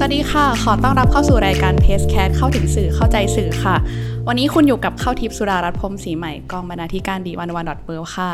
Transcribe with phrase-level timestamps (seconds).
[0.00, 3.76] สวัสดีค่ะ ขอต้อนรับเข้าสู่รายการ p a c e c a t เข้าถึงสื่อเข้าใจสื่อค่ะ
[4.28, 8.30] วันนี้คุณอยู่กับเข้าทิพย์สุดารัตน์พรมศรีใหม่กองบรรณาธิการดีวันวันดอทเค่ะ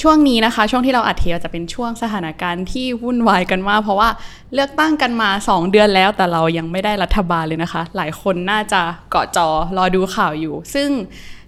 [0.00, 4.08] ช่วงนี้นะคะ ช่วงที่เราอัดเทปจะเป็นช่วงสถานการณ์ที่วุ่นวายกันมากเพราะว่า
[4.54, 10.88] เลือกตั้งกันมา 2 เดือนแล้วแต่เรายังไม่ได้รัฐบาลเลยนะคะ หลายคนน่าจะเกาะจอรอดูข่าวอยู่ ซึ่ง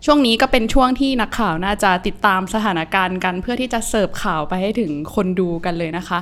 [0.05, 6.21] ช่วงนี้ก็เป็นช่วงที่นักข่าวน่าจะติดตามสถานการณ์กัน เพื่อที่จะเสิร์ฟข่าวไปให้ถึงคนดูกันเลยนะคะ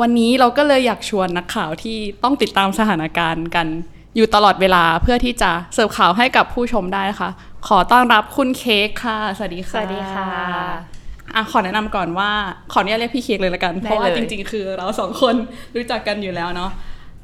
[0.00, 3.66] วันนี้เราก็เลยอยากชวนนักข่าวที่ต้องติดตามสถานการณ์กัน
[4.16, 7.30] อยู่ตลอดเวลาเพื่อที่จะเสิร์ฟข่าวให้กับผู้ชมได้นะคะ
[7.68, 10.30] ขอต้อนรับคุณเค้กค่ะ สวัสดีค่ะ สวัสดีค่ะ
[11.34, 12.30] อะขอแนะนำก่อนว่า
[12.72, 15.34] ขออนุญาตเรียกพี่เค้กเลยละกันได้เพราะว่าเลยจริง ๆ คือเราสองคน
[15.76, 16.70] รู้จักกันอยู่แล้วเนาะ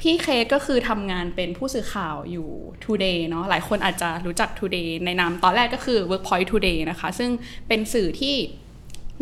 [0.01, 2.49] พี่เค้กก็คือทำงานเป็นผู้สื่อข่าวอยู่
[2.85, 7.31] Today เนาะหลายคนอาจจะรู้จัก Today ในนามตอนแรกก็คือ Workpoint Today นะคะ ซึ่ง
[7.69, 8.37] เป็นสื่อที่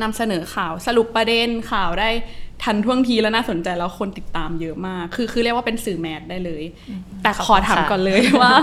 [0.03, 2.11] นำเสนอข่าวสรุปประเด็นข่าวได้
[2.63, 6.63] ทันท่วงทีและน่าสนใจแล้วคนติดตามเยอะมาก คือคือเรียกว่าเป็นสื่อแมสได้เลย
[7.23, 8.55] แต่ขอถามขอบคุณค่ะก่อนเลยว่า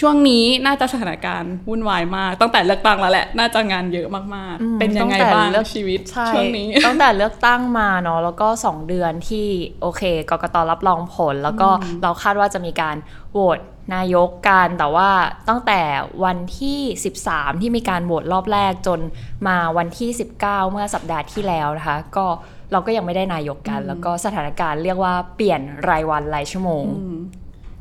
[0.00, 9.46] ช่วงนี้น่าจะสถานการณ์วุ่นวายมาก ตั้งแต่เลือกตั้งแล้วแหละ น่าจะงานเยอะมากอืมๆเป็นยังไงตั้งแต่บ้างเลือกชีวิตใช่ช่วงนี้ตั้งแต่เลือกตั้งมาเนาะแล้วก็ 2 เดือนที่
[9.82, 11.68] โอเคกกตรับรองผล แล้วก็
[12.02, 12.96] เราคาดว่าจะมีการ
[13.32, 13.58] โหวต
[13.94, 15.10] นายกกันแต่ว่า
[15.48, 15.80] ตั้งแต่
[16.24, 16.80] วันที่
[17.20, 19.00] 13 ที่มีการโหวตรอบแรกจน
[19.46, 22.26] มาวันที่ 19 เมื่อสัปดาห์ที่แล้วนะคะ ก็
[22.74, 26.84] เราก็ยังไม่ได้นายกกัน แล้วก็สถานการณ์เรียกว่าเปลี่ยนรายวันรายชั่วโมง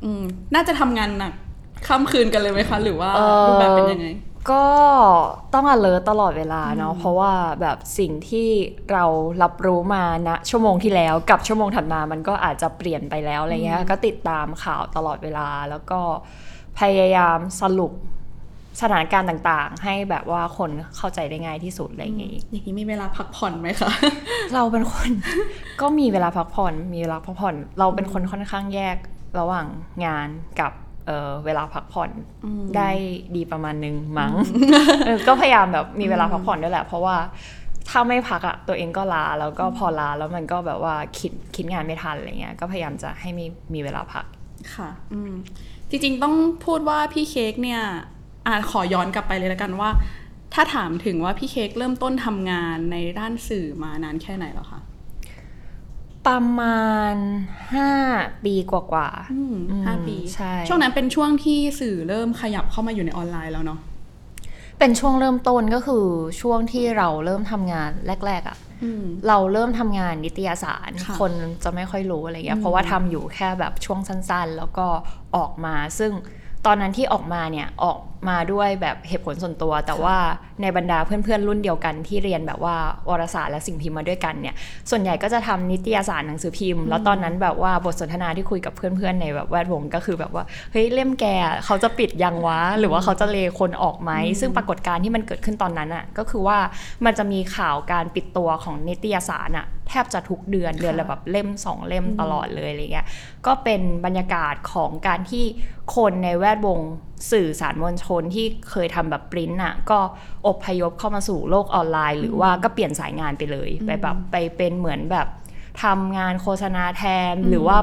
[0.03, 1.33] อืมน่าจะทำงานหนัก
[1.87, 4.07] ค่ำคืนกันเลยไหมคะ หรือว่าเอ่อรูปแบบเป็นยังไง
[4.51, 4.65] ก็
[5.53, 8.49] ต้อง alert ตลอดเวลาเนาะเพราะว่าแบบสิ่งที่
[8.91, 9.05] เรา
[9.43, 15.99] รับรู้มาณชั่วโมงที่แล้วกับชั่วโมงถัดมามันก็อาจจะเปลี่ยนไปแล้วอะไรเงี้ยก็ติดตามข่าวตลอดเวลาแล้วก็
[16.79, 17.91] พยายามสรุป
[18.81, 23.91] สถานการณ์ต่างๆ ให้แบบว่าคนเข้าใจได้ง่ายที่สุดอะไรอย่างงี้อย่างนี้มีเวลาพักผ่อนไหมคะ
[24.53, 25.09] เราเป็นคน
[25.81, 28.97] ก็มีเวลาพักผ่อนมีเวลาพักผ่อน เราเป็นคนค่อนข้างแยก
[29.39, 29.67] ระหว่าง
[30.05, 30.27] งาน
[30.59, 30.71] กับ
[31.05, 32.09] เอ่อเวลาพักผ่อน
[32.77, 32.89] ได้
[33.35, 34.33] ดีประมาณนึงมั้ง
[35.05, 37.15] เออก็พยายามแบบมีเวลาพักผ่อนด้วยแหละ เพราะว่า
[37.89, 44.25] ถ้าไม่พักอะตัวเองก็ลาแล้วก็พอลาแล้วมันก็แบบว่าคิดคิดงานไม่ทันอะไรเงี้ยก็พยายามจะให้มีมีเวลาพัก
[44.75, 45.33] ค่ะ อืม
[45.89, 46.35] จริงๆต้อง
[46.65, 47.81] พูดว่าพี่เค้กเนี่ย
[48.47, 49.89] อ่าขอย้อนกลับไปเลยแล้วกันว่า
[50.53, 54.81] ถ้าถามถึงว่าพี่เค้กเริ่มต้นทำงานในด้านสื่อมานานแค่ไหนแล้วคะ
[56.27, 57.15] ประมาณ
[57.79, 63.79] 5ปีกว่าๆอืมอืมห้าปีใช่ช่วงนั้นเป็นช่วงที่สื่อเริ่มขยับเข้ามาอยู่ในออนไลน์แล้วเนาะ
[64.79, 66.05] เป็นช่วงเริ่มต้นก็คือ
[66.41, 67.89] ช่วงที่เราเริ่มทำงาน
[68.25, 71.31] แรก ๆอะอืมเราเริ่มทำงานนิตยสารค่ะคน
[71.63, 74.87] จะไม่ค่อยรู้อะไรเงี้ยเพราะว่าทำอยู่แค่แบบช่วงสั้นๆ แล้วก็
[75.35, 76.11] ออกมา ซึ่ง
[76.65, 80.15] ตอนนั้นที่ออกมาเนี่ยออก มาด้วยแบบเหตุผลส่วนตัว แต่ว่า
[80.61, 82.75] ในบรรดาเพื่อนๆรุ่นเดียวกันที่เรียนแบบว่า
[83.09, 84.55] วารสารและสิ่งพิมพ์มาด้วยกันเนี่ย
[84.89, 91.25] ส่วนใหญ่ก็จะทำนิตยสารหนังสือพิมพ์ แล้วตอนนั้นแบบว่าบทสนทนาที่คุยกับเพื่อนๆในแบบแวดวงก็คือแบบว่าเฮ้ยเล่มแก
[91.65, 96.57] เขาจะปิดยังวะหรือว่าเขาจะเลคนออกไหมซึ่งปรากฏการณ์ที่มันเกิดขึ้นตอนนั้นอะก็คือว่า
[97.05, 103.07] มันจะมีข่าวการปิดตัวของนิตยสารอะแทบจะทุกเดือนเดือนละแบบเล่มสองเล่มตลอดเลยอะไรเงี้ย
[103.45, 105.43] ก็เป็นบรรยากาศของการที่
[105.95, 106.79] คนในแวดวง
[107.31, 109.99] สื่อสารมวลชนที่เคยทำแบบปริ้นอะก็
[110.47, 115.27] อพยพเข้ามาสู่โลกออนไลน์ หรือว่าก็เปลี่ยนสายงานไปเลยไปแบบไปเป็นเหมือนแบบ
[115.83, 117.77] ทำงานโฆษณาแทนหรือว่า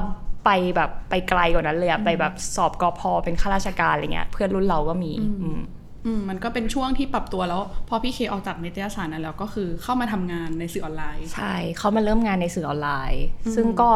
[0.45, 5.11] ไปแบบไปไกลกว่านั้นเลยอะไปแบบสอบกอพอเป็นข้าราชการอะไรเงี้ยเพื่อนรุ่นเราก็มี
[5.43, 5.61] อืม
[6.05, 13.23] อืมมันก็เป็นช่วงที่ปรับตัวแล้วพอพี่เคออกจากนิตยสารนั้นแล้วก็คือเข้ามาทำงานในสื่อออนไลน์ ใช่เขามาเริ่มงานในสื่อออนไลน์
[13.55, 13.89] ซึ่งก็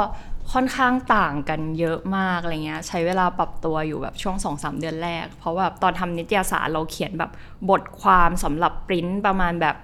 [0.54, 7.32] ค่อนข้างต่างกันเยอะมากอะไรเงี้ยใช้เวลาปรับตัวอยู่แบบช่วง2อสเดือนแรก เพราะว่าแบบตอนทำนิตยสารเราเขียนแบบ
[7.70, 9.76] บทความสำหรับปริ้นประมาณแบบ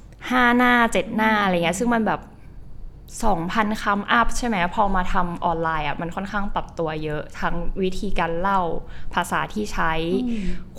[0.00, 2.20] 5 หน้า 7 หน้าอะไรเงี้ยซึ่งมันแบบ
[3.16, 8.60] 2,000 คำอัพใช่ไหมพอมาทำออนไลน์อะมันค่อนข้างปรับตัวเยอะทั้งวิธีการเล่า
[9.14, 9.92] ภาษาที่ใช้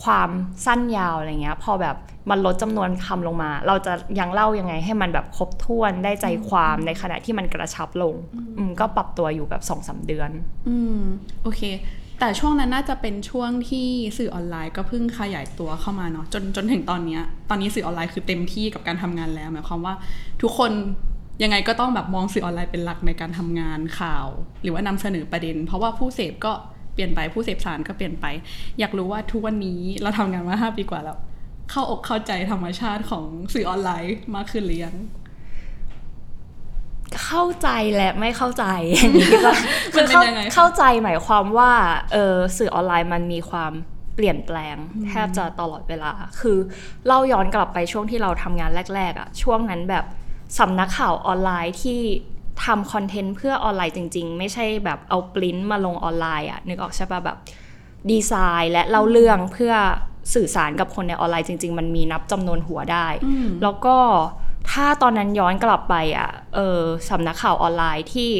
[0.04, 0.30] ความ
[0.66, 1.96] สั้นยาวอะไรเงี้ย พอแบบ
[2.30, 8.16] มันลดจำนวนคำลงมา เราจะยังเล่ายังไงให้มันแบบครบถ้วนได้ใจความในขณะที่มันกระชับลง
[8.58, 10.32] อืมก็ปรับตัวอยู่แบบ2อสเดือน
[10.68, 11.02] อืม
[11.44, 11.62] โอเค
[12.20, 13.88] แต่ช่วงนั้นน่าจะเป็นช่วงที่
[14.18, 19.94] สื่อออนไลน์ก็เพิ่งขยายตัวเข้ามาเนาะจนจนถึงตอนเนี้ยตอนนี้สื่อออนไลน์คือเต็มที่กับการทำงานแล้วหมายความว่า
[20.42, 20.72] ทุกคน
[21.44, 24.28] ยังไงก็ต้องแบบมองสื่อออนไลน์เป็นหลักในการทำงานข่าว
[24.62, 26.54] หรือว่านำเสนอประเด็น เพราะว่าผู้เสพก็
[26.94, 28.26] เปลี่ยนไปผู้เสพสารก็เปลี่ยนไป
[28.80, 31.18] อยากรู้ว่าทุกวันนี้เราทำงานมาห้าปีกว่าแล้ว
[31.72, 34.96] เข้าอกเข้าใจธรรมชาติของสื่อออนไลน์มากขึ้นหรือยัง
[37.26, 38.66] เข้าใจและไม่เข้าใจ
[39.00, 39.52] อันนี้ก็
[39.98, 41.72] มันเป็นเข้ายังไงคะเข้าใจหมายความว่า
[42.14, 43.72] เออสื่อออนไลน์มันมีความ
[44.16, 44.76] เปลี่ยนแปลง
[45.08, 46.58] แทบจะตลอดเวลา คือ
[47.06, 50.06] เล่าย้อนกลับไปช่วงที่เราทำงานแรก ๆอะช่วงนั้นแบบ
[50.60, 52.00] สำนักข่าวออนไลน์ที่
[52.66, 57.38] ทำคอนเทนต์เพื่อออนไลน์จริง ๆ ไม่ใช่แบบเอาปริ้นมาลงออนไลน์อะนึกออกใช่ปะแบบ
[58.12, 59.74] ดีไซน์และเล่าเรื่องเพื่อ
[60.34, 63.08] สื่อสารกับคนในออนไลน์จริง ๆ มันมีนับจำนวนหัวได้
[63.64, 63.98] แล้วก็
[64.72, 66.80] ถ้าตอนนั้นย้อนกลับไปอะเออ
[67.10, 68.32] สำนักข่าวออนไลน์ที่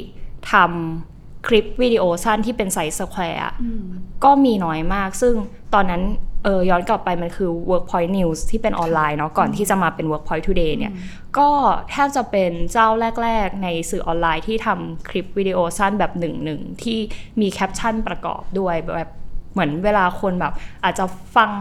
[0.52, 3.54] ทำคลิปวิดีโอสั้นที่เป็น size square อะ
[4.24, 5.34] ก็มีน้อยมาก ซึ่ง
[5.74, 6.02] ตอนนั้น
[6.44, 10.94] เออย้อนกลับไปมันคือ Workpoint News ที่เป็นออนไลน์เนาะก่อนที่จะมาเป็น Workpoint Today เนี่ย
[11.38, 11.50] ก็
[11.90, 12.88] แทบจะเป็นเจ้า
[13.24, 17.00] แรก ๆ ในสื่อออนไลน์ที่ทำคลิปวิดีโอสั้นแบบหนึ่งหนึ่งที่
[17.42, 19.10] มีแคปชั่นประกอบด้วยแบบ
[19.54, 20.54] เหมือนเวลาคนแบบ
[20.84, 21.06] อาจจะ
[21.36, 21.52] ฟัง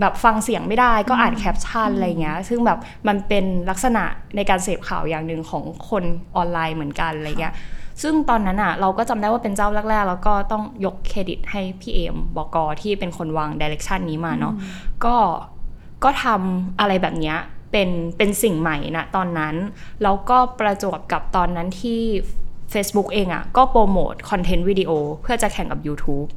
[0.00, 2.78] แบบฟังเสียงไม่ได้ก็อ่านแคปชั่นอะไรเงี้ย ซึ่งแบบ
[3.08, 4.04] มันเป็นลักษณะ
[4.36, 6.04] ในการเสพข่าวอย่างหนึ่งของคน
[6.36, 7.54] ออนไลน์เหมือนกันอะไรเงี้ย
[8.02, 14.54] ซึ่งตอนนั้นอะเราก็จำได้ว่าเป็นเจ้าแรก ๆ แล้วก็ต้องยกเครดิตให้พี่เอมบอกอที่เป็นคนวาง direction นี้มาเนาะ
[15.04, 15.16] ก็
[16.04, 17.38] ก็ทำอะไรแบบเนี้ย
[17.72, 19.54] เป็นเป็นสิ่งใหม่นะตอนนั้น
[20.02, 22.00] แล้วก็ประจวบกับตอนนั้นที่
[22.72, 24.90] Facebook เองอะ่ะก็โปรโมทคอนเทนต์วิดีโอ
[25.22, 26.28] เพื่อจะแข่งกับ YouTube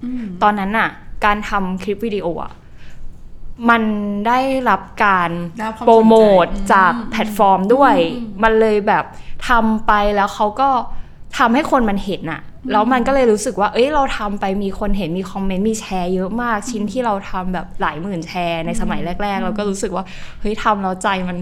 [0.43, 0.89] ตอนนั้นอะ
[1.25, 2.51] การทำคลิปวิดีโออะ
[3.69, 3.83] มัน
[4.27, 9.05] ได้รับการได้รับความโปรโมทสนใจจากอืมแพลตฟอร์มด้วยอืมมันเลยแบบ
[9.47, 10.69] ทำไปแล้วเขาก็
[11.37, 12.41] ทำให้คนมันเห็นอะ
[12.71, 20.05] แล้วมันก็เลยรู้สึกว่า เอ้ย เราทำไปมีคนเห็นมีคอมเมนต์มีแชร์เยอะมาก ชิ้นที่เราทำแบบหลายหมื่นแชร์ในสมัยแรก ๆ เราก็รู้สึกว่า
[20.41, 21.37] เฮ้ยทำแล้วใจมัน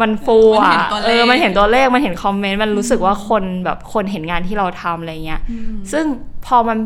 [0.00, 5.40] มันฟูมันเห็อะนตัวเลขเออ มันเห็นตัวเลข มันเห็นคอมเมนต์ มันรู้สึกว่าคนแบบคนเห็นงานที่เราทำอะไรเงี้ย
[5.92, 6.04] ซึ่ง
[6.46, 6.78] พอมัน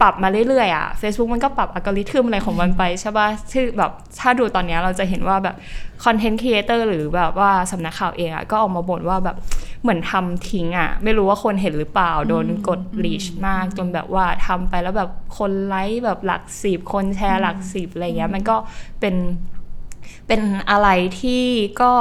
[0.00, 5.56] ปรับมาเรื่อยๆอะ Facebook มันก็ปรับอัลกอริทึมอะไรของมันไปใช่ป่ะที่แบบถ้าดูตอนเนี้ยเราจะเห็นว่าแบบ
[6.04, 9.36] คอนเทนต์ครีเอเตอร์หรือแบบว่าสำนักข่าวเองอะก็ออกมาบ่นว่าแบบ
[9.82, 18.56] เหมือนทำทิ้งอะ ไม่รู้ว่าคนเห็นหรือเปล่า โดนกด reach มาก จนแบบว่าทำไปแล้วแบบคนไลค์แบบหลักสิบคนแชร์หลักสิบอะไรเงี้ยมันก็
[19.00, 19.14] เป็น
[20.26, 20.88] เป็นอะไร
[21.20, 21.44] ที่
[21.82, 21.92] ก็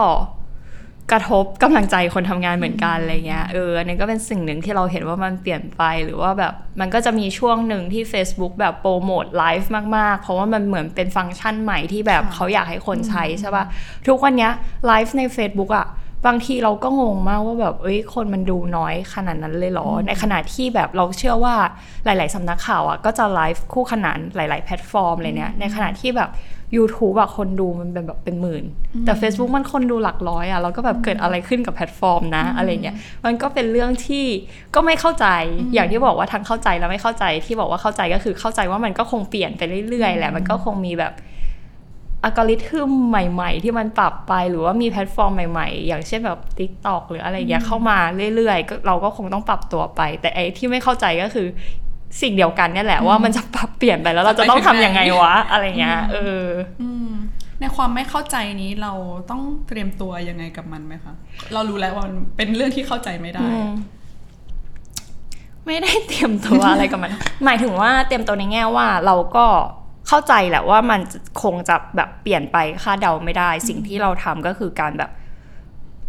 [1.11, 13.65] กระทบกำลังใจคนทำงานเหมือนกันอะไรเงี้ยเอออันนี้ก็เป็นสิ่งหนึ่งที่เราเห็นว่ามันเปลี่ยนไปหรือว่าแบบมันก็จะมีช่วงหนึ่งที่ Facebook แบบโปรโมทไลฟ์มาก ๆ เพราะว่ามันเหมือนเป็นฟังก์ชันใหม่ที่แบบเขาอยากให้คนใช้ใช่ปะ
[14.07, 14.51] ทุกวันเนี้ย
[14.87, 15.87] ไลฟ์ใน Facebook อะ
[16.25, 21.55] บางทีเราก็งงมากว่าแบบเอ้ยคนมันดูน้อยขนาดนั้นเลยเหรอ ในขณะที่แบบเราเชื่อว่า
[22.05, 26.29] หลาย ๆสำนักข่าวอะก็จะไลฟ์คู่ขนานหลาย ๆ แพลตฟอร์มอะไรเนี้ยในขณะที่แบบ
[26.77, 28.63] YouTube อะคนดูมันเป็นแบบเป็นหมื่น
[29.05, 32.95] แต่ Facebook มันคนดูหลักร้อยอะแล้วก็แบบเกิดอะไรขึ้นกับแพลตฟอร์มนะอะไรเงี้ย
[33.25, 34.25] มันก็เป็นเรื่องที่
[34.75, 35.27] ก็ไม่เข้าใจ
[35.73, 41.13] อย่างที่บอกว่าทั้งเข้าใจแล้วไม่เข้าใจที่บอกว่าเข้าใจก็คือเข้าใจว่ามันก็คงเปลี่ยนไปเรื่อยๆแหละมันก็คงมีแบบ
[42.23, 47.97] อัลกอริทึมใหม่ๆ ที่มันปรับไปหรือว่ามีแพลตฟอร์มใหม่ๆ อย่างเช่นแบบ TikTok หรืออะไรอย่างเงี้ยเข้ามา
[48.35, 51.47] เรื่อยๆก็เราก็คงต้องปรับตัวไป แต่ไอ้ที่ไม่เข้าใจก็คือ
[52.21, 56.45] สิ่งเดียวกันเนี่ยแหละว่ามันจะปรับเปลี่ยนไปแล้วเราจะต้องทำยังไงวะ อะไรเงี้ยเออ
[56.81, 57.09] อืม
[57.61, 58.93] ในความไม่เข้าใจนี้เรา
[59.29, 61.13] ต้องเตรียมตัวยังไงกับมันไหมคะ
[61.53, 63.69] เรารู้แล้วว่ามันเป็นเรื่องที่เข้าใจไม่ได้อืม
[65.67, 67.11] ไม่ได้เตรียมตัวอะไรกับมัน
[67.45, 69.45] หมายถึงว่าเตรียมตัวในแง่ว่าเราก็
[70.07, 70.99] เข้าใจแหละว่ามัน
[71.43, 75.11] คงจะแบบเปลี่ยนไปคาดเดาไม่ได้ สิ่งที่เราทำก็คือการแบบ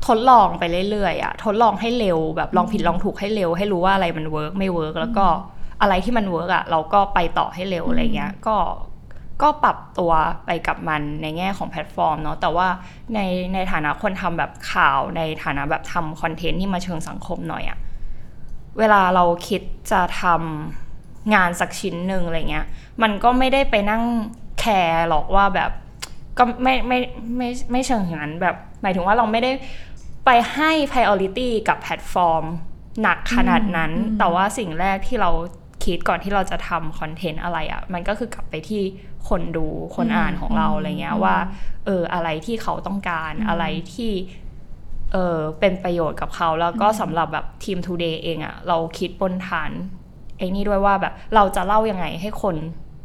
[0.06, 5.26] ทดลองไปเรื่อยๆอะทดลองให้เร็วแบบลองผิดลองถูกให้เร็ว ให้รู้ว่าอะไรมัน work ไม่ work แล้วก็
[5.80, 8.56] อะไรที่มัน work อะเราก็ไปต่อให้เร็วอะไรเงี้ยก็
[9.42, 10.12] ก็ปรับตัว
[10.46, 12.68] ไปกับมันในแง่ของแพลตฟอร์มเนาะแต่ว่า
[13.14, 13.20] ใน
[13.54, 17.78] ในฐานะคนทำแบบข่าวในฐานะแบบทำคอนเทนต์ที่มาเชิงสังคมหน่อยอะ
[18.78, 22.66] เวลาเราคิดจะทำงานสักชิ้นหนึ่งอะไรเงี้ย
[23.02, 24.02] มันก็ไม่ได้ไปนั่ง
[24.60, 25.70] care หรอกว่าแบบ
[26.38, 26.98] ก็ไม่ไม่
[27.36, 29.50] ไม่ไม่เชิงอย่างนั้นแบบ หมายถึงว่าเราไม่ได้
[30.26, 32.44] ไปให้ priority กับแพลตฟอร์ม
[33.02, 35.30] หนักขนาดนั้น แต่ว่าสิ่งแรกที่เรา
[35.86, 38.82] คิดก่อนที่เราจะทำคอนเทนต์อะไรอะ่ะ มันก็คือกลับไปที่
[39.28, 39.66] คนดู
[39.96, 41.36] คนอ่านของเราอะไรเงี้ยว่า
[41.86, 43.64] เอออะไรที่เขาต้องการอะไร
[43.94, 44.12] ที่
[45.12, 49.70] เออเป็นประโยชน์กับเขาแล้วก็สำหรับแบบทีม Today เองอะเราคิดบนฐาน
[50.38, 52.56] ไอ้นี่ด้วยว่าแบบเราจะเล่ายังไงให้คน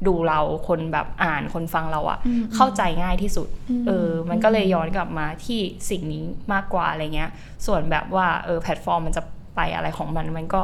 [0.08, 2.20] ดูเราคนแบบอ่านคนฟังเราอะ
[2.56, 3.48] เข้าใจง่ายที่สุด
[3.88, 5.60] เออมันก็เลยย้อนกลับมาที่
[5.90, 6.24] สิ่งนี้
[6.54, 7.30] มากกว่าอะไรเงี้ย
[7.66, 9.24] ส่วนแบบว่าเออแพลตฟอร์มมันจะ
[9.56, 10.62] ไปอะไรของมันมันก็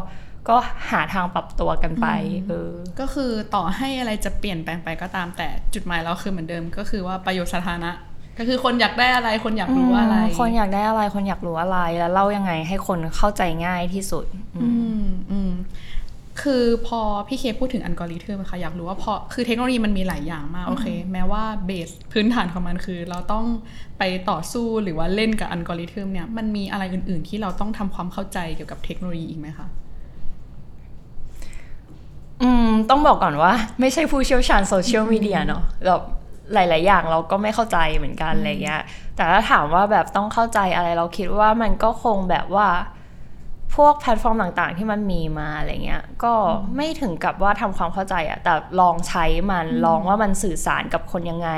[0.50, 0.58] ก็
[0.92, 2.08] หาทางปรับตัวกันไป
[2.48, 7.92] เออก็คือต่อให้อะไรจะเปลี่ยนแปลงไปก็ตามแต่จุดหมายเราคือเหมือนเดิมก็คือว่าประโยชน์สาธารณะ
[8.38, 14.25] ก็คือคนอยากได้อะไรคนอยากรู้อะไรมคนอยากได้อะไรคนอยากรู้อะไรแล้วเล่ายังไงให้คนเข้าใจง่ายที่สุด
[14.58, 15.51] อืมอืมอืม
[16.42, 23.46] คือพอพี่เคพูดถึงอัลกอริทึมค่ะอยากรู้ว่าพอคือเทคโนโลยีมันมีหลายอย่างมากโอเค แม้ว่าเบสพื้นฐานของมันคือ เราต้อง
[24.00, 29.68] ไปต่อสู้หรือว่าเล่นกับอัลกอริทึมเนี่ยมันมีอะไรอื่น ๆ ที่เราต้องทำความเข้าใจเกี่ยวกับเทคโนโลยีอีกไหมคะ
[32.44, 36.01] อืมต้องบอกก่อนว่า ไม่ใช่ผู้เชี่ยวชาญโซเชียลมีเดียเนาะแบบ
[36.53, 38.82] หลาย ๆ อย่างเราก็ไม่เข้าใจเหมือนกันอะไรเงี้ย
[39.15, 42.70] แต่ถ้าถามว่าแบบต้องเข้าใจอะไรเราคิดว่ามันก็คงแบบว่า
[43.75, 46.34] พวกแพลตฟอร์มต่าง ๆ ที่มันมีมาอะไรเงี้ย ก็
[46.75, 51.50] ไม่ถึงกับว่าทำความเข้าใจอะแต่ลองใช้มันลองว่ามันสื่อสารกับคนยังไง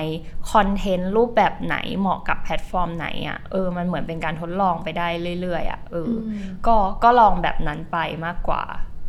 [0.52, 5.08] คอนเทนต์รูปแบบไหนเหมาะกับแพลตฟอร์มไหนอะเออ มันเหมือนเป็นการทดลองไปได้
[5.42, 6.32] เรื่อย ๆอะเอออ
[6.68, 8.64] ก็ ก็ลองแบบนั้นไปมากกว่า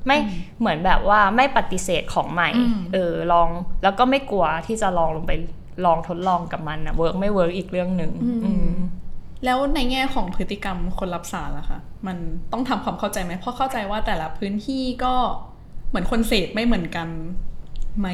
[0.07, 0.16] ไม่
[0.59, 3.49] เหมือนแบบว่าไม่ปฏิเสธของใหม่อืมเออลอง
[3.83, 5.33] แล้วก็ไม่กลัวที่จะลองลงไป
[5.85, 8.12] ลองทดลองกับมันนะ work ไม่ work อีกเรื่องหนึ่ง
[8.45, 8.71] อืม
[9.45, 12.16] แล้วในแง่ของพฤติกรรมคนรับสารล่ะคะมัน
[12.52, 15.14] ต้องทำความเข้าใจไหมเพราะเข้าใจว่าแต่ละพื้นที่ก็
[15.88, 17.09] เหมือนคนเสพไม่เหมือนกัน
[17.99, 18.09] ไหม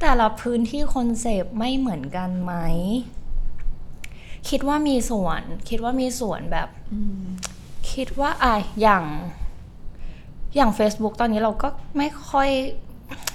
[0.00, 2.54] แต่ละพื้นที่คนเสพไม่เหมือนกันไหม
[4.48, 6.68] คิดว่ามีส่วน คิดว่ามีส่วนแบบ
[7.92, 9.04] คิดว่าอะอย่าง
[10.56, 12.50] อย่าง Facebook ตอนนี้เราก็ไม่ค่อย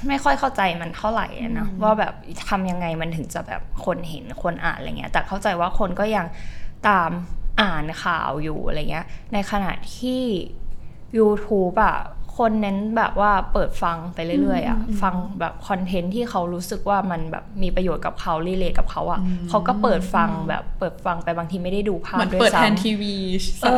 [0.07, 2.13] ไม่ค่อยเข้าใจมันเท่าไหร่อะนะว่าแบบ
[2.49, 6.25] ทำยังไงมันถึงจะแบบคนเห็นคนอ่านอะไรเงี้ย แต่เข้าใจว่าคนก็ยัง
[6.87, 7.11] ตาม
[7.61, 10.21] อ่านข่าวอยู่อะไรเงี้ย ในขณะที่
[11.17, 11.97] YouTube อะ
[12.37, 23.15] คนเน้นแบบว่าเปิดฟังไปเรื่อยๆอะฟังแบบคอนเทนต์ที่เขารู้สึกว่ามันแบบมีประโยชน์กับเขารีเลทกับเขาอะเขาก็เปิดฟังแบบเปิดฟังไปบางทีไม่ได้ดูภาเหพมือนด้วยเปิดซ้ำแทนทีวี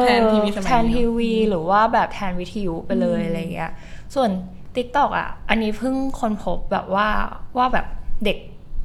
[0.03, 3.71] แทนทีวีสมัยแทนนี้ทีเนอะวีหรือว่าแบบแทนวิทยุไปเลยอะไรเงี้ย
[4.15, 4.29] ส่วน
[4.75, 7.07] TikTok อะอันนี้เพิ่งค้นพบแบบว่า
[7.57, 7.85] ว่าแบบ
[8.25, 8.37] เด็ก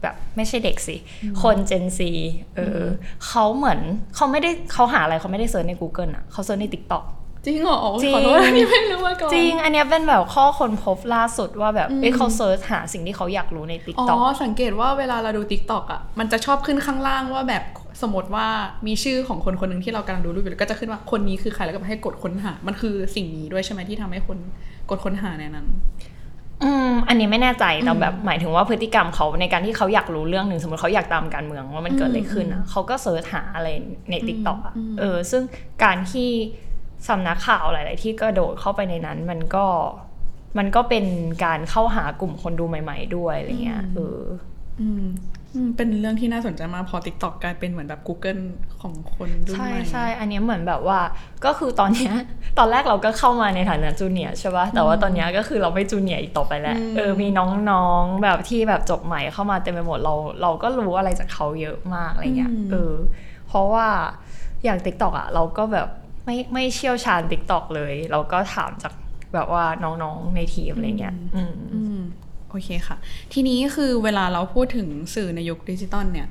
[0.03, 0.97] แบบไม่ใช่เด็กสิ
[1.43, 2.11] คน Gen Z
[2.57, 2.83] เอออ
[3.27, 3.81] เขาเหมือน
[4.15, 7.05] เขาไม่ได้เขาหาอะไรเขาไม่ได้ search ใน Google อะเขา search ใน TikTok
[7.45, 17.65] จริงเหรอจริงขอโทษนี่ไม่รู้มาก่อนจริง อันเนี้ยเป็นแบบข้อค้นพบล่าสุดว่าแบบอืมเอ้ยเขา search หาสิ่งที่เขาอยากรู้ในอ๋ TikTok อสังเกตว่าเวลาเราดู t ิ k t o k อะมันจะชอบขึ้นข้างล่างว่าแบบ
[18.03, 18.47] สมมติว่า
[18.87, 24.39] มีชื่อของคนคนหนึ่งที่เรากำลังดูรูปอยู่ก็จะขึ้นว่าคนนี้คือใครแล้วก็ให้กดค้นหา มันคือสิ่งนี้ด้วยใช่ไหมที่ทำให้คน
[24.91, 25.67] กดค้นหาในนั้น
[26.65, 33.69] อืมอันนี้ไม่แน่ใจแต่แบบหมายถึงว่าพฤติกรรมเขาในการที่เขาอยากรู้เรื่องหนึ่งสมมติเขาอยากตามการเมืองว่ามันเกิดอะไรขึ้นอะเขาก็เสิร์ชหาอะไร
[34.11, 35.43] ในติ๊กต็อกอะเออซึ่ง
[35.85, 36.31] การที่
[37.09, 39.67] สำนักข่าวหลาย ๆ ที่กระโดดเข้าไปในนั้น มันก็
[40.59, 41.05] มันก็เป็น
[41.45, 44.21] การเข้าหากลุ่มคนดูใหม่ ๆ ด้วยอะไรเงี้ยเออ
[44.81, 45.05] อืม
[45.55, 48.43] อืมเป็นเรื่องที่น่าสนใจมากพอ t ิ k t o k กลายเป็นเหมือนแบบ Google
[48.81, 51.01] ของคนรุ่นใช่ใหม่ใช่อันเนี้ยเหมือนแบบว่า
[51.45, 52.15] ก็คือตอนเนี้ย
[52.59, 57.29] ตอนแรกเราก็เข้ามาในฐานะจูเนียร์ใช่ป่ะแต่ว่าตอนเนี้ยก็คือเราไม่จูเนียร์อีกต่อไปแล้วอืมเออมี
[57.71, 62.95] น้องๆแบบที่แบบจบใหม่เข้ามาเต็มไปหมดเราเราก็รู้อะไรจากเขาเยอะมากอะไรเงี้ยเออ
[63.49, 63.87] เพราะว่า
[64.65, 65.89] อย่าง t ิ k t o k อะเราก็แบบ
[66.25, 68.93] ไม่ไม่เชี่ยวชาญ t ิ k t o k เลยเราก็ถามจาก
[69.35, 72.01] แบบว่าน้องๆในทีมอะไรเงี้ยอืมอืม
[72.49, 72.97] โอเคค่ะ
[73.33, 76.29] ทีนี้คือเวลาเราพูดถึงสื่อในยุคดิจิตอลเนี่ย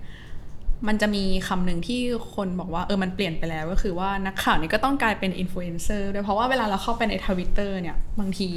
[0.87, 2.01] มันจะมีคำหนึ่งที่
[2.35, 8.49] คนบอกว่าเออมันเปลี่ยนไปแล้วก็คือว่านักข่าวนี่ก็ต้องกลายเป็นอินฟลูเอนเซอร์ด้วยเพราะว่าเวลาเราเข้าไปในทวิตเตอร์เนี่ย บางที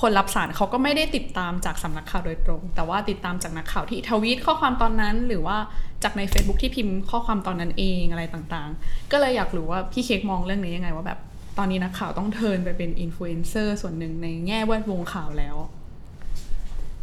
[0.00, 5.56] คนรับสารเขาก็ไม่ได้ติดตามจากสำนักข่าวโดยตรง แต่ว่าติดตามจากนักข่าวที่ทวีตข้อความตอนนั้น หรือว่า
[6.04, 11.18] จากใน Facebook ที่พิมพ์ข้อความตอนนั้นเองอะไรต่างๆ ก็เลยอยากรู้ว่าพี่เค้กมองเรื่องนี้ยังไงว่าแบบ
[11.58, 15.56] ตอนนี้นักข่าวต้อง turn ไปเป็นอินฟลูเอนเซอร์ส่วนหนึ่งในแง่แวดวงข่าวแล้ว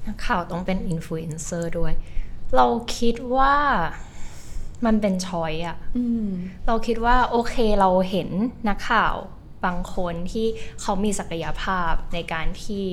[0.08, 1.94] นักข่าวต้องเป็นอินฟลูเอนเซอร์ด้วย
[2.56, 3.56] เราคิดว่า
[4.86, 6.28] มันเป็น choice อะอืม
[6.68, 8.30] เราคิดว่าโอเคเราเห็น
[8.70, 9.16] นักข่าว
[9.66, 10.48] บางคนที่
[10.82, 12.86] เขามีศักยภาพในการที่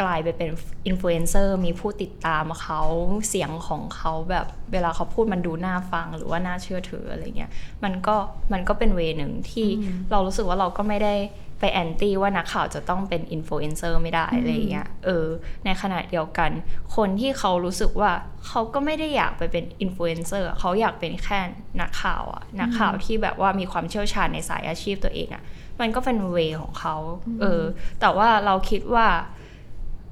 [0.00, 0.50] กลายไปเป็น
[0.86, 2.80] อินฟลูเอนเซอร์มีผู้ติดตามเขา
[3.28, 7.50] เสียงของเขาแบบเวลาเขาพูดมันดูน่าฟังหรือว่าน่าเชื่อถืออะไรเงี้ย
[7.84, 8.16] มันก็
[8.52, 9.68] มันก็เป็น way หนึ่งที่
[10.10, 11.14] เรารู้สึกว่าเราก็ไม่ได้
[11.60, 15.26] ไป anti ว่านักข่าวจะต้องเป็นอินฟลูเอนเซอร์ไม่ได้อะไรเงี้ยเออ
[15.64, 16.50] ในขณะเดียวกัน
[16.96, 18.12] คนที่เขารู้สึกว่า
[18.46, 21.40] เขาก็ไม่ได้อยากไปเป็นอินฟลูเอนเซอร์เขาอยากเป็นแค่
[21.80, 25.42] นักข่าวอะนักข่าวที่แบบว่ามีความเชี่ยวชาญในสายอาชีพตัวเองอะ
[25.80, 26.96] มันก็เป็น way ของเขา
[27.40, 27.62] เออ
[28.00, 29.06] แต่ว่าเราคิดว่า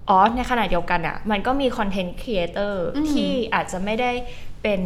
[0.09, 4.12] อ๋อในขณะเดียวกันอะมันก็มี content creator อืมที่อาจจะไม่ได้
[4.62, 4.80] เป็น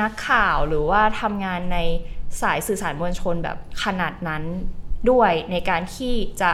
[0.00, 1.78] นักข่าวหรือว่าทำงานใน
[2.42, 4.42] สายสื่อสารมวลชนแบบขนาดนั้น
[5.10, 6.50] ด้วยในการที่จะ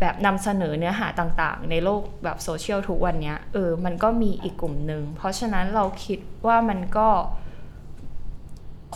[0.00, 7.08] แบบนำเสนอเนื้อหาต่างๆ ในโลกแบบโซเชียลทุกวันเนี้ยเออมันก็มีอีกกลุ่มหนึ่ง เพราะฉะนั้นเราคิดว่ามันก็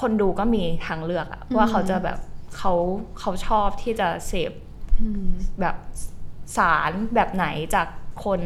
[0.01, 2.19] คนดูก็มีทางเลือกอะว่าเขาจะแบบ
[2.57, 2.73] เขา
[3.21, 4.53] เขาชอบที่จะเสพ
[5.03, 5.27] อืม
[5.61, 5.77] แบบ
[6.57, 7.87] สารแบบไหนจาก
[8.25, 8.41] คน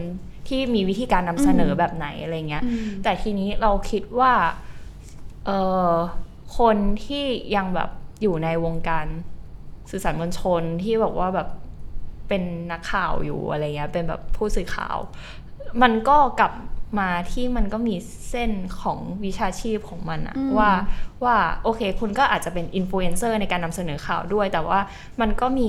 [0.49, 4.33] ที่มีวิธีการนำเสนอแบบไหนอะไรเงี้ยอืมแต่ทีนี้เราคิดว่า
[5.47, 5.51] เอ
[5.91, 5.93] อ
[6.59, 7.25] คนที่
[7.57, 7.91] ยังแบบ
[8.23, 9.07] อยู่ในวงการ
[9.91, 11.49] สื่อสารมวลชนที่บอกว่าแบบ
[12.29, 14.97] เป็นนักข่าวอยู่อะไรเงี้ยเป็นแบบผู้สื่อข่าว
[15.83, 16.53] มันก็กลับ
[16.99, 17.95] มาที่มันก็มี
[18.31, 18.51] เส้น
[18.81, 20.71] ของวิชาชีพของมันอะอืมว่า
[21.25, 24.81] ว่าโอเค คุณก็อาจจะเป็นอินฟลูเอนเซอร์ในการนำเสนอข่าวด้วย แต่ว่า
[25.21, 25.69] มันก็มี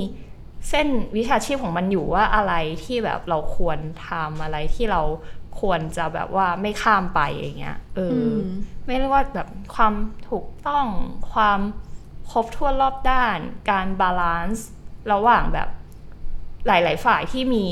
[0.70, 2.53] เส้นวิชาชีพของมันอยู่ว่าอะไร
[2.84, 3.79] ที่แบบเราควร
[4.10, 5.01] ทำอะไรที่เรา
[5.62, 8.38] ควรจะแบบว่าไม่ข้ามไปอย่างเงี้ยเอออม
[8.86, 9.93] ไม่เรียกว่าแบบความ
[10.29, 10.86] ถูกต้อง
[11.32, 11.60] ความ
[12.32, 13.38] ครบถ้วนรอบด้าน
[13.72, 14.67] การบาลานซ์
[15.12, 15.70] ระหว่างแบบ
[16.67, 17.63] หลาย ๆ ฝ่ายที่มี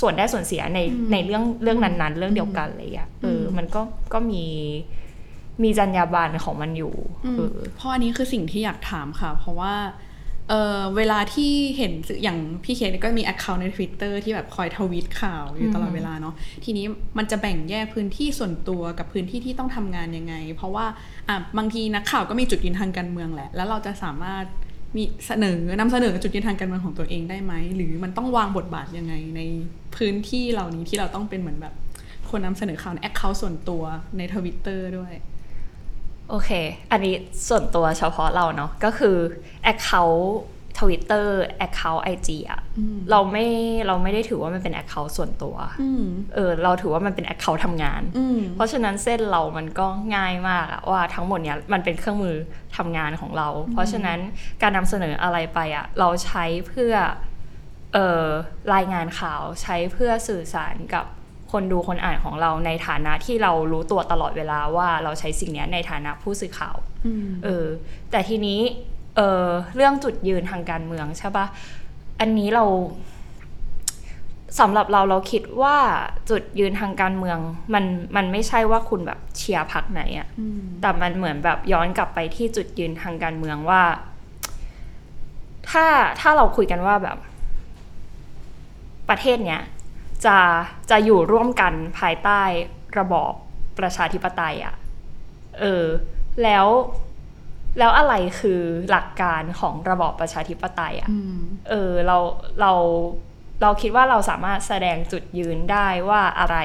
[0.00, 3.80] ส่วนได้ส่วนเสียในอืมในเรื่องเรื่องนั้น ๆ เรื่องเดียวกันอะไรอย่างเงี้ยเอออม มันก็
[4.12, 4.44] ก็มี
[5.62, 9.74] มีจรรยาบรรณของมันอยู่อืมเออ เพราะอันนี้คือสิ่งที่อยากถามค่ะ เพราะว่า
[10.52, 16.86] เออเวลาที่เห็นสื่ออย่างพี่เคสก็มี Account ใน Twitter ที่แบบคอยทวีตข่าวอยู่ตลอดอืมเวลาเนาะทีนี้
[17.18, 20.86] มันจะแบ่งแยกพื้นที่ส่วนตัวกับพื้นที่ที่ต้องทำงานยังไง เพราะว่า
[21.28, 24.44] อะบางทีนักข่าวก็มีจุดยืนทางการเมืองแหละ แล้วเราจะสามารถ
[24.96, 29.40] มีเสนอนำเสนอจุดยืนทางการเมืองของตัวเองได้ไหม หรือมันต้องวางบทบาทยังไงใน
[29.96, 31.74] พื้นที่เหล่านี้ที่เราต้องเป็นเหมือนแบบ
[32.30, 33.82] คนนำเสนอข่าวใน Account ส่วนตัว
[34.18, 35.12] ในทวิตเตอร์ด้วย
[36.30, 36.50] โอเค
[36.92, 37.14] อันนี้
[37.48, 39.16] ส่วนตัวเฉพาะเราเนาะก็คือ
[39.72, 40.24] Account
[40.78, 41.26] Twitter
[41.66, 43.46] Account IG อะอืมเราไม่
[43.86, 52.36] เราไม่ได้ถือว่ามันเป็น Account ส่วนตัวอืมเออเราถือว่ามันเป็น Account ทำงานอืมเพราะฉะนั้นเส้นเรามันก็ง่ายมากอะว่าทั้งหมดเนี้ยมันเป็นเครื่องมือ
[52.76, 54.18] ทำงานของเรา เพราะฉะนั้น
[54.62, 56.94] การนำเสนออะไรไปอะเราใช้เพื่อ
[57.94, 58.26] เอ่อ
[58.74, 61.06] รายงานข่าวใช้เพื่อสื่อสารกับ
[61.52, 67.66] คนดูคนอ่านของเราในฐานะที่เรารู้ตัวตลอดเวลาว่าเราใช้สิ่งเนี้ยในฐานะผู้สื่อข่าวอืมเออ
[68.10, 68.60] แต่ทีนี้
[69.16, 71.46] เออเรื่องจุดยืนทางการเมืองใช่ปะ
[72.20, 72.64] อันนี้เรา
[74.60, 75.76] สำหรับเราเราคิดว่า
[76.30, 77.38] จุดยืนทางการเมือง
[77.74, 77.84] มัน
[78.16, 83.82] มันไม่ใช่ว่าคุณแบบเชียร์พรรคไหนอะอืมแต่มันเหมือนแบบย้อนกลับไปที่จุดยืนทางการเมืองว่า
[85.70, 85.86] ถ้า
[86.20, 87.18] ถ้าเราคุยกันว่าแบบ
[89.08, 89.60] ประเทศเนี้ย
[90.26, 90.38] จะ
[90.90, 92.42] จะอยู่ร่วมกันภายใต้
[92.98, 93.32] ระบอบ
[93.78, 94.74] ประชาธิปไตยอะ
[95.60, 95.84] เออ
[96.42, 96.66] แล้ว
[97.78, 101.38] แล้วอะไรคือหลักการของระบอบประชาธิปไตยอะอืม
[101.70, 102.18] เออ เรา
[102.60, 102.72] เรา
[103.62, 106.56] เราคิดว่าเราสามารถแสดงจุดยืนได้ว่าอะไร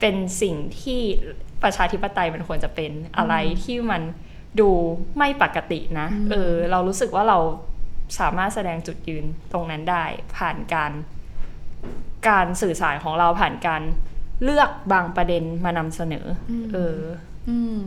[0.00, 1.00] เป็นสิ่งที่
[1.62, 4.02] ประชาธิปไตยมันควรจะเป็นอะไรที่มัน
[4.60, 4.70] ดู
[5.18, 7.38] ไม่ปกตินะอืมเออ เรารู้สึกว่าเรา
[8.20, 10.04] สามารถแสดงจุดยืนตรงนั้นได้
[10.36, 10.92] ผ่านการ
[12.28, 13.82] การสื่อสารของเราผ่านการ
[14.42, 17.00] เลือกบางประเด็นมานำเสนออเออ
[17.48, 17.78] อืม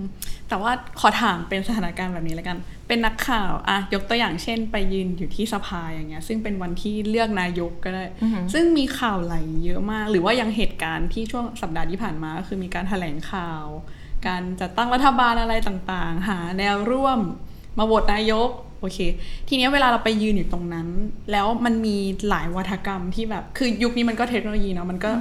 [0.50, 13.66] แต่ว่าขอถามเป็นสถานการณ์แบบนี้แล้วกัน เป็นนักข่าวอะยกตัวอย่างเช่น ไปยืนอยู่ที่สภาอย่างเงี้ย ซึ่งเป็นวันที่เลือกนายกก็ได้อือหือซึ่งมีข่าวไหลเยอะมาก หรือว่ายังเหตุการณ์ที่ช่วงสัปดาห์ที่ผ่านมาก็คือมีการแถลงข่าว
[14.28, 17.20] การจัดตั้งรัฐบาลอะไรต่างๆ หาแนวร่วม
[17.78, 18.50] มาโหวตนายก
[18.84, 19.00] โอเค
[19.48, 20.88] ทีเนี้ยเวลาเราไปยืนอยู่ตรงนั้น
[21.32, 21.98] แล้วมันมี
[22.30, 25.12] หลายวัฒกรรมที่แบบ คือยุคนี้มันก็เทคโนโลยีเนาะ มันก็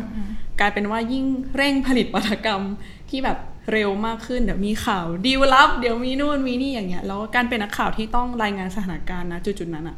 [0.61, 1.25] กลายเป็นว่ายิ่ง
[1.57, 2.63] เร่งผลิตวัฒกรรม
[3.11, 3.39] ที่แบบ
[3.73, 9.97] เร็วมากขึ้น เดี๋ยวมีข่าวดีลลับ เดี๋ยวมีนู่นมีนี่อย่างเงี้ย แล้วการเป็นนักข่าวที่ต้องรายงานสถานการณ์นะจุดๆนั้นอะ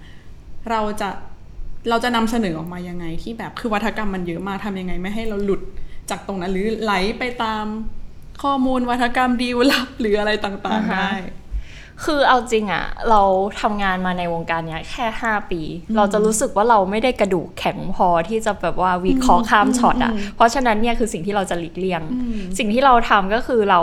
[0.70, 1.08] เราจะ
[1.88, 5.60] เราจะนำเสนอออกมายังไงที่แบบคือวัฒกรรมมันเยอะมากทำยังไงไม่ให้เราหลุด
[6.10, 7.64] จากตรงนั้นหรือไหลไปตาม
[8.42, 11.14] ข้อมูลวัฒกรรมดีลลับหรืออะไรต่างๆอ่าฮะได้
[12.04, 13.22] คือเอาจริงอะเรา
[13.60, 15.62] ทำงานมาในวงการเนี้ยแค่ 5 ปี
[15.96, 22.02] เราจะรู้สึกว่าเราไม่ได้กระดูกแข็งพอที่จะแบบว่าวิเคราะห์ข้ามช็อตอะเพราะฉะนั้นเนี่ยคือสิ่งที่เราจะหลีกเลี่ยง
[22.58, 23.80] สิ่งที่เราทำก็คือเรา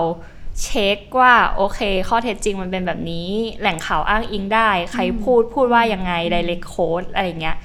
[0.64, 3.30] เช็คว่าโอเค ข้อเท็จจริงมันเป็นแบบนี้
[3.62, 7.58] แหล่งข่าวอ้างอิงได้ ใครพูดพูดว่ายังไง direct quote อะไรอย่างเงี้ย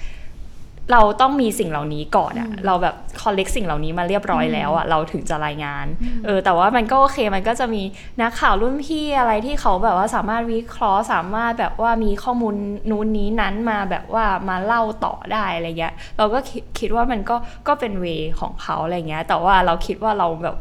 [0.92, 5.87] เราต้องมีสิ่งเหล่านี้ก่อนอะเราแบบคอลเลกสิ่งเหล่านี้มาเรียบร้อยแล้วอะเราถึงจะรายงาน
[6.25, 7.83] เออแต่ว่ามันก็โอเคมันก็จะมี
[8.20, 12.55] นักข่าวรุ่นพี่อะไรที่เขาแบบว่าสามารถวิเคราะห์สามารถแบบว่ามีข้อมูล
[12.90, 17.37] นู้นนี้นั้นมาแบบว่ามาเล่าต่อได้อะไรเงี้ยเราก็คิดคิดว่ามันก็
[17.68, 18.07] ก็เป็นเว
[18.40, 20.57] ของเขาอะไรเงี้ย แต่ว่าเราคิดว่าเราแบบ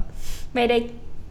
[0.56, 0.78] ไม่ได้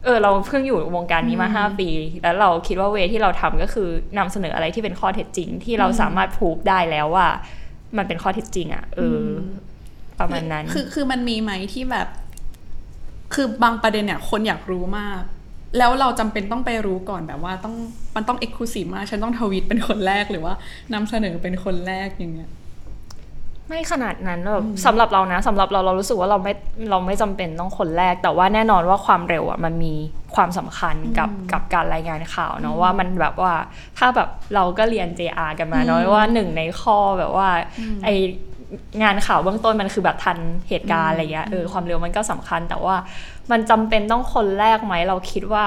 [0.04, 1.88] เออเราเพิ่งอยู่วงการนี้มาห้าปี
[2.22, 7.28] แล้วเราคิดว่าเวที่เราทำก็คือนำเสนออะไรที่เป็นข้อเท็จจริง ที่เราสามารถพูดได้แล้วว่า
[7.98, 9.38] มันเป็นข้อเท็จจริงอะเอออ
[10.20, 12.08] ประมาณนั้น คือคือมันมีไหมที่แบบ
[13.34, 15.22] คือบางประเด็นเนี่ย คนอยากรู้มาก
[15.78, 17.74] แล้วเราจำเป็นต้องไปรู้ก่อนแบบว่าต้อง
[18.16, 20.54] มันต้องเอกลูซีฟมาก ฉันต้องทวีตเป็นคนแรกหรือว่า
[20.94, 22.50] นำเสนอเป็นคนแรกอย่างเงี้ย
[23.68, 26.52] ไม่ขนาดนั้นแบบสำหรับเรานะสำหรับเราเรารู้สึกว่าเราไม่
[26.90, 29.94] เราไม่จำเป็นต้องคนแรก แต่ว่าแน่นอนว่าความเร็วอะมันมี
[30.34, 33.54] ความสำคัญกับกับการรายงานข่าวเนาะว่ามันแบบว่า
[33.98, 37.48] ถ้าแบบเราก็เรียน JR กันมาเนาะว่าหนึ่งในข้อแบบว่า
[38.04, 38.08] ไอ
[39.02, 42.96] งานข่าวเบื้องต้นมันคือแบบทันเหตุการณ์อะไรเงี้ยเออความเร็วมันก็สำคัญ แต่ว่า
[43.50, 45.64] มันจำเป็นต้องคนแรกไหมเราคิดว่า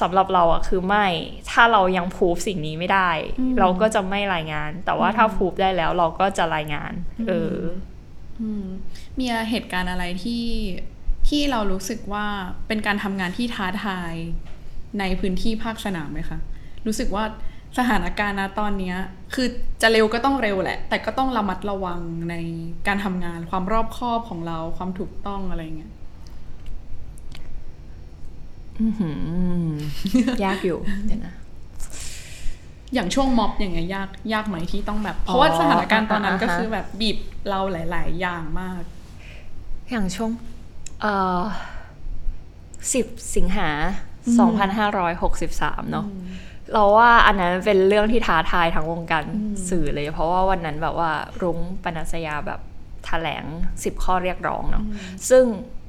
[0.00, 1.06] สำหรับเราอะคือไม่
[1.50, 6.92] ถ้าเรายังพูฟสิ่งนี้ไม่ได้อืมเราก็จะไม่รายงาน แต่ว่าถ้าพูฟได้แล้วเราก็จะรายงาน
[7.28, 7.56] เออ
[8.40, 8.66] อืม
[9.18, 10.44] มีเหตุการณ์อะไรที่
[11.28, 12.26] ที่เรารู้สึกว่า
[12.68, 14.14] เป็นการทำงานที่ท้าทาย
[15.00, 16.38] ในพื้นที่ภาคสนามไหมคะ
[16.86, 17.24] รู้สึกว่า
[17.78, 18.96] สถานการณ์นะตอนเนี้ย
[19.34, 19.48] คือ
[19.82, 22.34] จะเร็วก็ต้องเร็วแหละ แต่ก็ต้องระมัดระวังใน
[22.86, 26.03] การทำงานความรอบคอบของเราความถูกต้องอะไรเงี้ยอื้อหือ
[30.44, 31.34] ยากอยู่เดี๋ยวนะ
[32.94, 38.82] อย่างช่วงม็อบอย่างเงี้ยยากยากไหมที่ต้องแบบ เพราะว่าอ๋อสถานการณ์ตอนนั้นอ่าฮะก็คือแบบบีบเราหลาย ๆ อย่างมาก
[39.90, 40.30] อย่างช่วง
[41.02, 41.40] เอ่อ
[42.94, 43.06] สิบ
[43.36, 43.70] สิงหา
[44.38, 46.06] สองพันห้าร้อยหกสิบสามเนาะ
[46.72, 49.24] เราว่าอันนั้นเป็นเรื่องที่ท้าทายทั้งวงการ
[49.68, 51.10] สื่อเลย เพราะว่าวันนั้นแบบว่า
[51.42, 52.60] รุ้งปนัสยาแบบ
[53.06, 53.44] แถลง
[53.84, 54.84] สิบข้อเรียกร้องเนาะ
[55.28, 55.44] ซึ่ง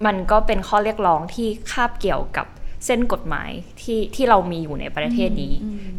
[0.05, 2.47] มันก็เป็นข้อเรียกร้องที่คาบเกี่ยวกับ
[2.85, 3.49] เส้นกฎหมาย
[3.81, 5.53] ที่ที่เรามีอยู่ในประเทศนี้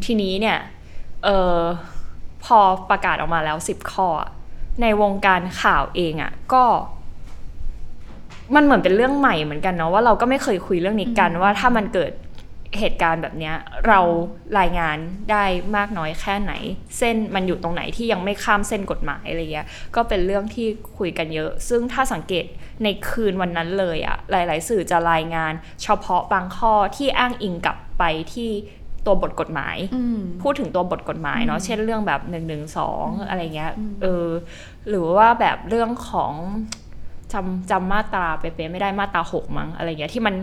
[0.05, 0.57] ทีนี้เนี่ย
[1.23, 1.59] เออ
[2.43, 4.31] พอประกาศออกมาแล้วสิบข้ออะ
[4.81, 6.63] ในวงการข่าวเองอะ่ะก็
[8.55, 12.11] มันเหมือนเป็นเรื่องใหม่เหมือนกันเนาะว่าเราก็ไม่เคยคุยเรื่องนี้กันว่าถ้ามันเกิด
[12.79, 13.55] เหตุการณ์แบบเนี้ย
[13.87, 13.99] เรา
[14.59, 14.97] รายงาน
[15.31, 15.43] ได้
[15.75, 16.53] มากน้อยแค่ไหน
[16.97, 22.45] เส้นมันอยู่ตรงไหนที่ยังไม่ข้ามเส้นกฎหมายอะไรเงี้ยก็เป็นเรื่องที่คุยกันเยอะ ซึ่งถ้าสังเกต
[22.83, 25.53] ในคืนวันนั้นเลยอะหลาย ๆ สื่อจะรายงาน
[25.83, 28.03] เฉพาะบางข้อที่อ้างอิงกลับไป
[28.33, 28.49] ที่
[29.05, 34.27] ตัวบทกฎหมายอืมพูดถึงตัวบทกฎหมายเนาะเช่นเรื่องแบบหนึ่งหนึ่งสองอะไรเงี้ยเออ
[34.89, 36.33] หรือว่าแบบเรื่องของ
[37.33, 40.35] จำจำมาตราไปเป็นไม่ได้มาตราหกมั้งอะไรเงี้ยที่มัน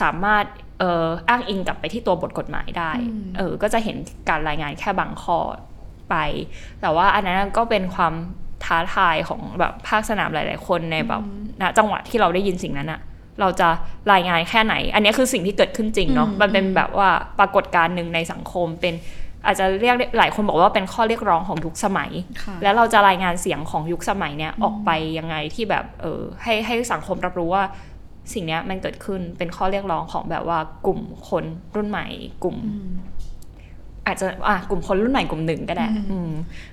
[0.00, 3.96] สามารถเอออ้างอิงกลับไปที่ตัวบทกฎหมายได้อืมเออก็จะเห็น
[4.28, 5.38] การรายงานแค่บางข้อ
[6.10, 6.16] ไป
[6.80, 8.14] แต่ว่าอันนั้นก็เป็นความ
[8.64, 11.22] ท้าทายของแบบภาคสนามหลาย ๆ คนในแบบ
[11.60, 13.00] ณจังหวะที่เราได้ยินสิ่งนั้นอะ
[13.40, 13.68] เราจะ
[14.12, 18.94] รายงานแค่ไหน อันนี้คือสิ่งที่เกิดขึ้นจริงเนาะอืมมันเป็นแบบว่าปรากฏการณ์หนึ่งในสังคมเป็น
[19.46, 22.10] อาจจะเรียกหลายคนบอกว่าเป็นข้อเรียกร้องของยุคสมัย
[22.42, 27.64] ค่ะแล้วเราจะรายงานเสียงของยุคสมัยเนี้ยออกไปยังไงที่แบบเออให้ให้สังคมรับรู้ว่า
[28.32, 31.44] สิ่งเนี้ยมันเกิดขึ้นเป็นข้อเรียกร้องของแบบว่ากลุ่มคน
[31.76, 32.06] รุ่นใหม่
[32.42, 32.56] กลุ่ม
[34.06, 36.30] อาจจะอะกลุ่มคนรุ่นใหม่กลุ่มหนึ่งก็ได้อืม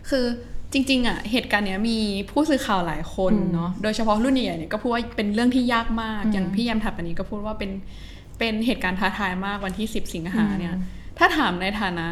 [0.09, 0.25] คือ
[0.73, 1.97] จริง ๆ อะ เหตุการณ์เนี้ยมี
[2.31, 7.71] ผู้สื่อข่าวหลายคนเนาะโดยเฉพาะรุ่นใหญ่ๆเนี่ยก็พูดว่าเป็นเรื่องที่ยากมาก อย่างพี่แยมถัดปนี้ก็พูดว่าเป็น
[8.39, 10.75] เป็นเหตุการณ์ท้าทายมากวันที่ 10 สิงหาเนี่ย
[11.17, 12.05] ถ้าถามในฐานะ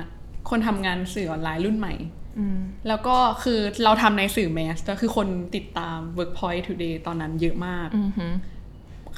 [0.49, 1.93] คนทำงานสื่อออนไลน์รุ่นใหม่
[2.37, 8.27] อืมแล้วก็คือเราทำในสื่อแมสก็คือคนติดตาม Workpoint Today ตอนนั้นเยอะมากอืมฮึ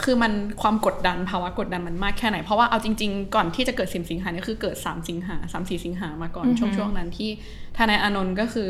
[0.03, 7.29] คือมันความกดดันภาวะกดดันมันมากแค่ไหน เพราะว่าเอาจริง ๆ ก่อนที่จะเกิดสิงสิงหาเนี่ยคือเกิด3สิงหาสามสี่สิงหามาก่อนช่วงช่วงนั้นที่
[7.77, 8.67] ทนายอานนท์ก็คือ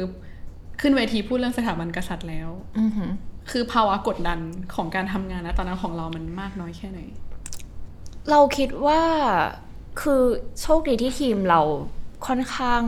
[0.82, 3.06] ขึ้นเวทีพูดเรื่องสถาบันกษัตริย์แล้วอืมฮึ
[3.52, 4.40] คือภาวะกดดัน
[4.76, 7.00] ของการทำงานนะตอนนั้นของเรามันมากน้อยแค่ไหน
[8.30, 9.02] เราคิดว่า
[10.02, 10.24] คือ
[10.62, 11.62] โชคดีที่ทีมเรา
[12.28, 12.84] ค่อนข้าง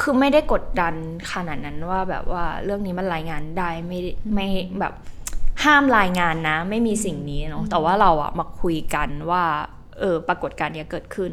[0.00, 0.94] คือไม่ได้กดดัน
[1.32, 4.00] ขนาดนั้นว่าแบบว่าเรื่องนี้มันรายงานได้ไม่
[4.34, 4.46] ไม่
[4.80, 4.94] แบบ
[5.66, 9.44] ห้ามรายงานนะ ไม่มีสิ่งนี้เนาะแต่ว่าเราอะมาคุยกันว่า
[9.98, 11.32] เออปรากฏการณ์เนี้ยเกิดขึ้น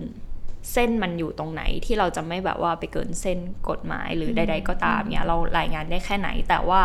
[0.73, 3.37] เส้นมันอยู่ตรงไหนที่เราจะไม่แบบว่าไปเกินเส้น
[3.69, 6.83] กฎหมายหรือใด ๆ ก็ตามเนี่ยเรารายงานได้แค่ไหน แต่ว่า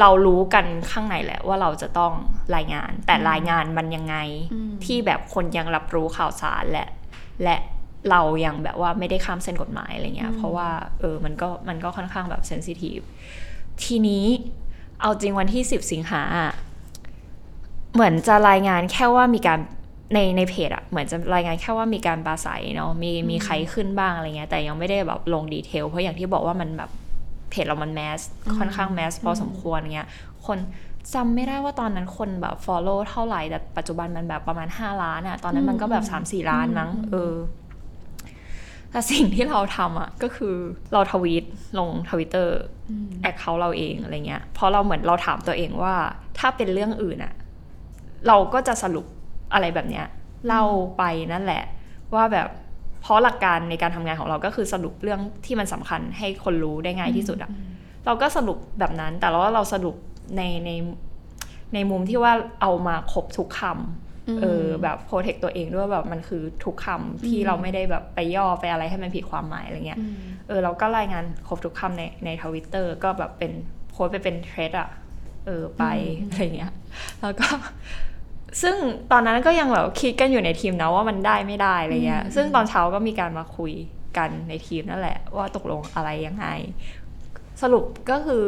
[0.00, 2.12] เรารู้กันข้างในแหละว่าเราจะต้อง
[2.56, 4.16] รายงาน แต่รายงานมันยังไง
[4.52, 6.86] อืมที่แบบคนยังรับรู้ข่าวสารและ
[7.42, 7.56] และ
[8.10, 10.68] เรายังแบบว่าไม่ได้ข้ามเส้นกฎหมายอะไรเงี้ยเพราะว่า
[11.00, 12.98] เออมันก็มันก็ค่อนข้างแบบเซนซิทีฟ
[13.84, 14.26] ทีนี้
[15.02, 16.52] เอาจริงวันที่ 10 สิงหาอะ
[17.94, 19.58] เหมือนจะรายงานแค่ว่ามีการ
[20.14, 26.90] ในในเพจอะเหมือนจะรายงานแค่ว่ามีการปราศัยเนาะมีมีใครขึ้นบ้างอะไรเงี้ยแต่ยังไม่ได้แบบลงดีเทล เพราะอย่างที่บอกว่ามันแบบ
[27.50, 28.20] เพจเรามัน mass
[28.58, 30.08] ค่อนข้าง mass พอสมควรเงี้ย
[30.46, 30.58] คน
[31.14, 37.32] จำไม่ได้ว่าตอนนั้นคนแบบ follow เท่าไหร่แต่ปัจจุบันมันแบบประมาณ 5 ล้านอะตอนนั้นมันก็แบบ 3-4 ล้านมั้งเออ
[38.92, 40.54] แต่สิ่งที่เราทำอะก็คือ
[40.92, 41.44] เราทวีต
[41.78, 42.56] ลงทวิตเตอร์
[43.22, 45.94] account เราเองอะไรเงี้ยเพราะเราเหมือนเราถามตัวเองว่า
[46.38, 47.34] ถ้าเป็นเรื่องอื่นอะ
[48.28, 49.06] เราก็จะสรุป
[49.52, 50.06] อะไรแบบเนี้ย
[50.46, 50.64] เล่า
[50.98, 51.02] ไป
[51.32, 51.62] นั่นแหละ
[52.14, 52.48] ว่าแบบ
[53.02, 57.50] เพราะหลักการในการทำงานของเราก็คือสรุปเรื่องที่มันสำคัญให้คนรู้ได้ง่ายที่สุดอะ
[58.06, 59.96] เราก็สรุปแบบนั้นแต่ว่าเราสรุป
[60.36, 60.70] ในใน
[61.74, 63.72] ในมุมที่ว่าเอามาครบทุกคำ
[64.40, 70.00] เออแบบโปรเทคตัวเองด้วยแบบมันคือทุกคำที่เราไม่ได้แบบไปย่อไปอะไรให้มันผิดความหมายอะไรเงี้ย
[70.48, 73.52] เออเราก็รายงานครบทุกคำในในทวิตเตอร์ก็แบบเป็น
[73.90, 74.88] โพสต์ไปเป็นเทรดอะ
[75.46, 75.84] เออไป
[76.26, 76.72] อะไรเงี้ย
[77.20, 77.48] แล้วก็
[78.62, 78.76] ซึ่ง
[79.12, 83.72] ตอนนั้นก็ยังแบบคิดกันอยู่ในทีมนะว่ามันได้ไม่ได้อะไรเงี้ย ซึ่งตอนเช้าก็มีการมาคุย
[84.18, 86.46] กันในทีมนั่นแหละ ว่าตกลงอะไรยังไง
[87.62, 88.46] สรุปก็คือ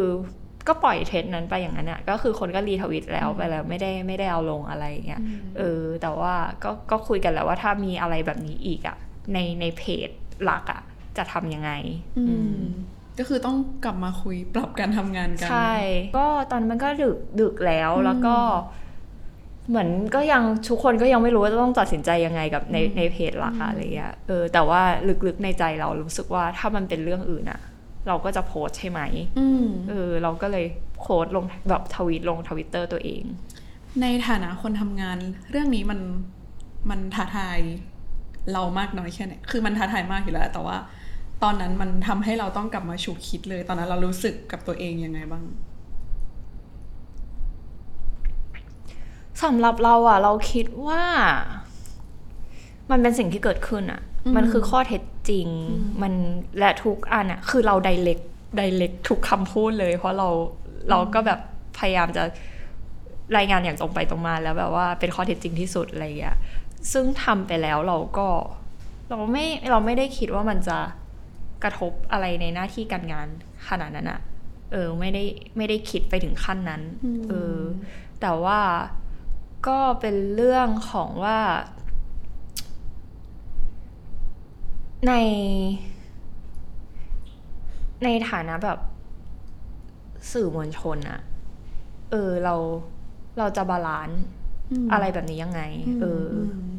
[0.68, 5.22] ก็ปล่อยเทรนด์นั้นไปอย่างนั้นอะก็คือคนก็รีทวิตแล้วไปแล้วไม่ได้ไม่ได้เอาลงอะไรอย่างเงี้ย
[5.58, 8.96] เออ แต่ว่าก็ก็คุยกันแล้วว่าถ้ามีอะไรแบบนี้อีกอะ
[9.32, 10.08] ในในเพจ
[10.44, 10.82] หลักอะ
[11.16, 11.70] จะทำยังไง
[12.18, 12.60] อืม
[13.18, 15.74] ก็คือต้องกลับมาคุยปรับการทำงานกัน ใช่
[16.16, 18.36] ก็ตอนมันก็ดึกดึกแล้วแล้วก็
[19.68, 24.80] เหมือนก็ยังทุกคนก็ยังไม่รู้ว่าจะต้องตัดสินใจยังไงกับในในเพจหลักอะอะไรเงี้ยเออแต่ว่า
[25.26, 27.60] ลึกๆในใจเรารู้สึกว่าถ้ามันเป็นเรื่องอื่นอะ
[28.08, 29.00] เราก็จะโพสต์ใช่ไหม
[29.38, 30.66] อืมเออเราก็เลย
[30.98, 33.22] โพสต์ลงแบบทวีตลงทวิตเตอร์ตัวเอง
[34.02, 35.18] ในฐานะคนทำงาน
[35.50, 36.00] เรื่องนี้มัน
[36.90, 37.58] มันท้าทาย
[38.52, 40.76] เรามากน้อยแค่ไหนคือมันท้าทายมากอยู่แล้ว แต่ว่า
[41.42, 45.44] ตอนนั้นมันทำให้เราต้องกลับมาฉุกคิดเลย ตอนนั้นเรารู้สึกกับตัวเองยังไงบ้าง
[49.42, 51.04] สำหรับเราอะเราคิดว่า
[52.90, 55.46] มันเป็นสิ่งที่เกิดขึ้นอะอื มมันคือข้อเท็จจริง
[56.02, 56.12] มัน
[56.58, 58.18] และทุกอันอะคือเราไดเ c ก
[58.56, 60.28] ไดเ c กทุกคำพูดเลย เพราะเรา
[60.90, 61.40] เราก็แบบ
[61.78, 62.22] พยายามจะ
[63.36, 66.36] รายงานอย่างตรงไปตรงมาแล้วแบบว่าเป็นข้อเท็จจริงที่สุดอะไรอย่างเงี้ย
[66.92, 68.28] ซึ่งทำไปแล้วเราก็
[69.10, 70.78] เราไม่เราไม่ได้คิดว่ามันจะ
[71.62, 73.26] กระทบอะไรในหน้าที่การงาน
[73.68, 74.20] ขนาดนั้นอะ
[74.72, 75.24] เออไม่ได้
[75.56, 76.82] ไม่ได้คิดไปถึงขั้นนั้น
[77.28, 77.58] เออ
[78.20, 78.60] แต่ว่า
[79.68, 81.38] ก็เป็นเรื่องของว่า
[85.06, 85.12] ใน
[88.04, 88.78] ในฐานะแบบ
[90.32, 91.20] สื่อมวลชนอะ
[92.10, 92.54] เออเรา
[93.38, 94.20] เราจะ balance
[94.70, 95.60] อืมอะไรแบบนี้ยังไง
[96.00, 96.36] เอออ
[96.70, 96.72] ม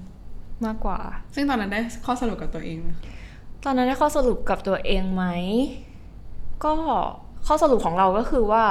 [0.65, 0.99] มากกว่า
[1.35, 2.89] ซึ่งตอนนั้นได้ข้อสรุปกับตัวเองไหม
[3.65, 5.25] ตอนนั้นได้ข้อสรุปกับตัวเองไหม
[6.65, 6.73] ก็
[7.47, 8.63] ข้อสรุปของเราก็คือว่า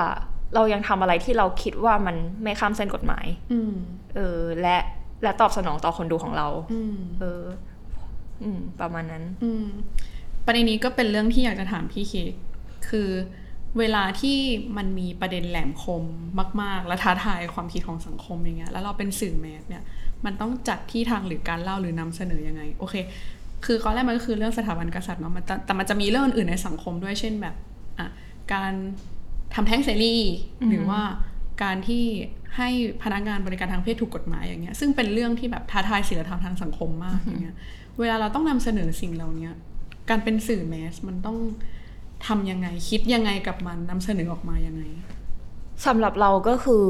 [0.54, 3.72] เรายังทำอะไรที่เราคิดว่ามันไม่ข้ามเส้นกฎหมาย อืม
[4.16, 4.76] เออ และ
[5.22, 7.42] และตอบสนองต่อคนดูของเราอืมเออ
[8.42, 9.66] อืม ประมาณนั้น อืม
[10.46, 12.32] ประเด็นนี้ก็เป็นเรื่องที่อยากจะถามพี่เค้ก
[12.88, 13.08] คือ
[13.78, 14.38] เวลาที่
[14.76, 16.04] มันมีประเด็นแหลมคม
[16.62, 19.82] มาก ๆ และท้าทายความคิดของสังคมอย่างเงี้ย แล้วเราเป็นสื่อแมสเนี่ย
[20.24, 22.94] มันต้องจัดที่ทางหรือการเล่าหรือนำเสนอยังไง โอเค
[23.64, 27.54] คือก้อนแรกมันก็คือเรื่องสถาบันกษัตริย์เนาะมันแต่แต่มันจะมีเรื่องอื่นๆในสังคมด้วยเช่นแบบ
[27.98, 28.08] อะ
[28.52, 28.72] การ
[29.54, 30.16] ทำแท้งเสรี
[30.68, 31.00] หรือว่า
[31.62, 32.04] การที่
[32.56, 32.68] ให้
[33.02, 37.56] พนักงานบริการทางเพศถูกกฎหมายอย่างเงี้ย ซึ่งเป็นเรื่องที่แบบท้าทายศีลธรรมทางสังคมมากอย่างเงี้ย
[38.00, 39.50] เวลาเราต้องนำเสนอสิ่งเหล่านี้
[40.10, 41.38] การเป็นสื่อแมสมันต้อง
[42.26, 44.82] ทำยังไง คิดยังไงกับมันนำเสนอออกมายังไง
[45.86, 46.84] สำหรับเราก็คือ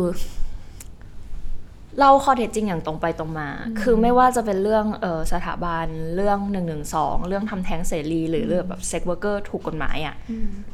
[1.98, 3.48] เล่าข้อเท็จจริงอย่างตรงไปตรงมา
[3.80, 5.86] คือไม่ว่าจะเป็นเรื่องเออสถาบัน
[6.16, 10.14] เรื่องหนึ่งหนึ่งสอง เรื่องทำแท้งเสรี หรือเรื่องแบบเซ็กเวอร์เกอร์ถูกกฎหมายอะ่ะ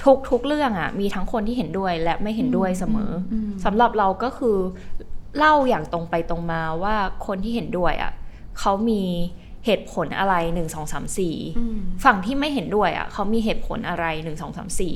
[0.04, 4.56] ทุกทุกเรื่องอะ่ะ มีทั้งคนที่เห็นด้วยและไม่เห็นด้วยเสมออสำหรับเราก็คือ
[5.36, 8.12] เล่าอย่างตรงไปตรงมาว่าคนที่เห็นด้วยอะ่ะ
[8.58, 9.02] เขามี
[9.66, 11.36] เหตุผลอะไรหนึ่งสองสามสี่
[12.04, 14.94] ฝั่งที่ไม่เห็นด้วยอะ่ะเขามีเหตุผลอะไรหนึ่งสองสามสี่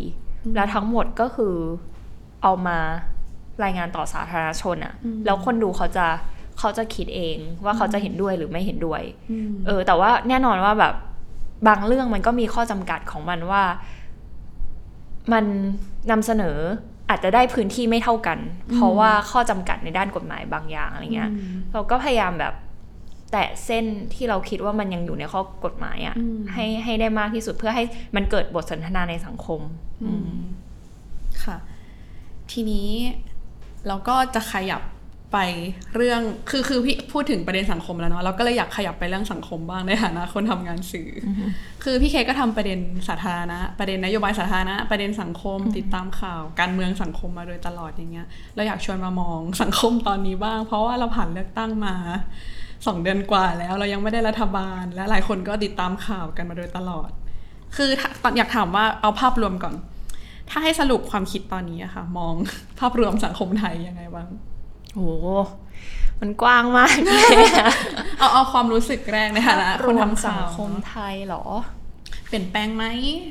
[0.54, 1.54] แล้วทั้งหมดก็คือ
[2.42, 2.78] เอามา
[3.64, 6.06] รายงานต่อสาธารณชนอะ่ะ แล้วคนดูเขาจะ
[6.58, 9.02] เขาจะคิดเองว่าเขาจะเห็นด้วยหรือไม่เห็นด้วย
[9.66, 10.94] เออ แต่ว่าแน่นอนว่าแบบ
[11.68, 13.62] บางเรื่องมันก็มีข้อจำกัดของมันว่า
[15.32, 15.44] มัน
[16.10, 16.58] นำเสนอ
[17.10, 18.38] อาจจะได้พื้นที่ไม่เท่ากัน
[18.74, 21.30] เพราะว่าข้อจำกัดในด้านกฎหมายบางอย่างอะไรเงี้ย
[21.72, 22.54] เราก็พยายามแบบ
[23.34, 27.84] แตะเส้นที่เราคิดว่ามันยังอยู่ในข้อกฎหมายอะ่ะอืมให้ให้ได้มากที่สุดเพื่อให้
[28.16, 29.60] มันเกิดบทสนทนาในสังคม
[30.04, 30.34] อืม
[31.44, 31.56] ค่ะ
[32.52, 32.88] ทีนี้
[33.86, 34.82] เราก็จะขยับ
[35.32, 35.38] ไป
[35.96, 36.20] เรื่อง
[36.50, 41.28] คือคือพี่พูดถึงประเด็นสังคมแล้วเนาะเราก็เลยอยากขยับไปเรื่องสังคมบ้างในฐานะคนทำงานสื่ออ
[41.84, 51.94] คือพี่เคก็ทำประเด็นสาธารณะ ประเด็นนโยบายสาธารณะ ประเด็นสังคมติดตามข่าว การเมืองสังคมมาโดยตลอดอย่างเงี้ยเราอยากชวนมามองสังคมตอนนี้บ้าง เพราะว่าเราผ่านเลือกตั้งมา
[52.86, 57.10] สองเดือนกว่าแล้ว เรายังไม่ได้รัฐบาล และหลายคนก็ติดตามข่าวกันมาโดยตลอด
[57.76, 59.74] คือถ้าตอนอยากถามว่าเอาภาพรวมก่อน
[60.50, 62.34] ถ้าให้สรุปความคิดตอนนี้อะค่ะ มอง
[62.80, 64.28] ภาพรวมสังคมไทยยังไงบ้าง
[64.94, 65.02] โห
[66.20, 67.70] มันกว้างมากเลยอะ
[68.18, 71.44] เอาเอาความรู้สึกแรกในฐานะรคนวมทำสัข่างวคมไทยเหรอ
[72.28, 72.84] เปลี่ยนแปลงไหม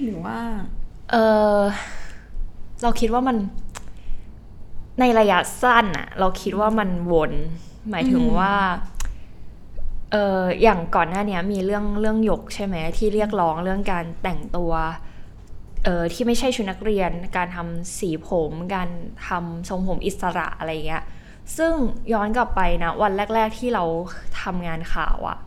[0.03, 0.39] หรือว่า
[1.11, 1.15] เอ
[1.55, 1.57] อ
[2.81, 3.37] เราคิดว่ามัน
[4.99, 7.31] ในระยะสั้นอะเราคิดว่ามันวน
[7.89, 8.53] หมายถึงว่า
[10.13, 14.71] เอออย่างก่อนหน้าเนี้ยมีเรื่องเรื่องหยกใช่ไหมที่เรียกร้องเรื่องการแต่งตัว
[15.83, 18.89] เออที่ไม่ใช่ชุดนักเรียน การทำสีผม การ
[19.27, 21.03] ทำทรงผมอิสระอะไรเงี้ย
[21.57, 21.73] ซึ่ง
[22.13, 23.83] ย้อนกลับไปนะวันแรก ๆที่เรา
[24.41, 25.37] ทำงานข่าวอะ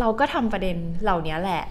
[0.00, 1.64] เราก็ทำประเด็นเหล่านี้แหละ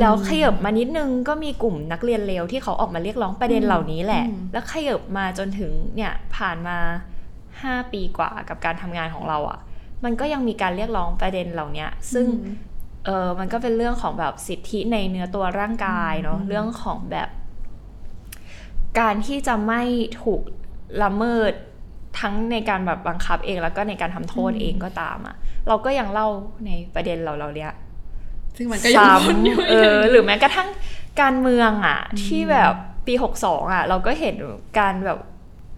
[0.00, 6.78] แล้วขยบมานิดนึงก็มีกลุ่มนักเรียนเลวที่เขาออกมาเรียกร้องประเด็นเหล่านี้แหละอืมแล้วขยบมาจนถึงเนี่ยผ่านมา
[7.62, 9.58] ห้าปีกว่ากับการทำงานของเราอะ่ะ
[10.04, 12.26] มันก็ยังมีการเรียกร้องประเด็นเหล่านี้ซึ่ง
[13.04, 17.28] เออมันก็เป็นเรื่องของแบบสิทธิในเนื้อตัวร่างกายเนาะเรื่องของแบบ
[19.00, 19.82] การที่จะไม่
[20.22, 20.40] ถูก
[21.02, 21.52] ละเมิด
[22.20, 25.36] ทั้งในการแบบบังคับเองแล้วก็ในการทำโทษเองก็ตามอะ
[25.68, 26.28] เราก็ยังเล่า
[26.66, 27.72] ในประเด็นเราเราเนี้ย
[28.56, 30.68] ซึ่งมันก็ยังวนอยู่ซ้ำเออ หรือแม้กระทั่ง
[31.20, 32.74] การเมืองอะ ที่แบบ
[33.06, 34.36] ปี62อะ เราก็เห็น
[34.78, 35.18] การแบบ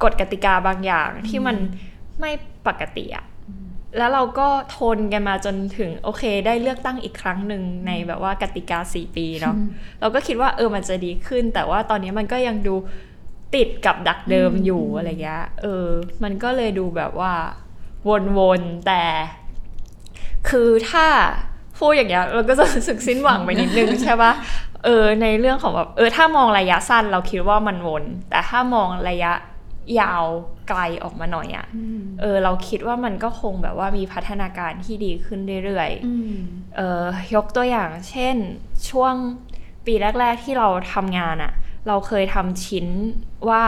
[0.03, 1.57] กฎกติกาบางอย่างที่มัน
[2.21, 2.31] ไม่
[2.67, 3.25] ปกติอะ
[3.99, 9.55] แล้วเราก็ทนกันมาจนถึงโอเค ได้เลือกตั้งอีกครั้งหนึ่งในแบบว่ากติกา 4 ปีเนาะ
[10.01, 12.75] เราก็คิดว่าเออมันจะดีขึ้น แต่ว่าตอนนี้มันก็ยังดู
[13.55, 15.87] ติดกับดักเดิมอยู่อะไรเงี้ยเออ
[16.23, 17.33] มันก็เลยดูแบบว่า
[18.39, 19.03] วนๆแต่
[20.49, 21.07] คือถ้า
[21.79, 24.33] พูดอย่างเงี้ยเราก็จะรู้สึกสิ้นหวังไปนิดนึงใช่ปะ
[24.85, 29.33] เออในเรื่องของแบบเออถ้ามองระยะสั้นเราคิดว่ามันวน แต่ถ้ามองระยะ
[30.01, 30.25] ยาว
[30.69, 31.67] ไกลออกมาหน่อยอะ่ะ
[32.21, 38.37] เออเราคิดว่ามันก็คงแบบว่ามีพัฒนาการที่ดีขึ้นเรื่อยๆเออยกตัวอย่างเช่น
[38.91, 39.15] ช่วง
[39.87, 41.53] ปีแรก ๆ ที่เราทำงานอะ่ะ
[41.89, 42.87] เราเคยทำชิ้น
[43.49, 43.65] ว่า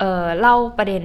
[0.00, 1.04] เออเล่าประเด็น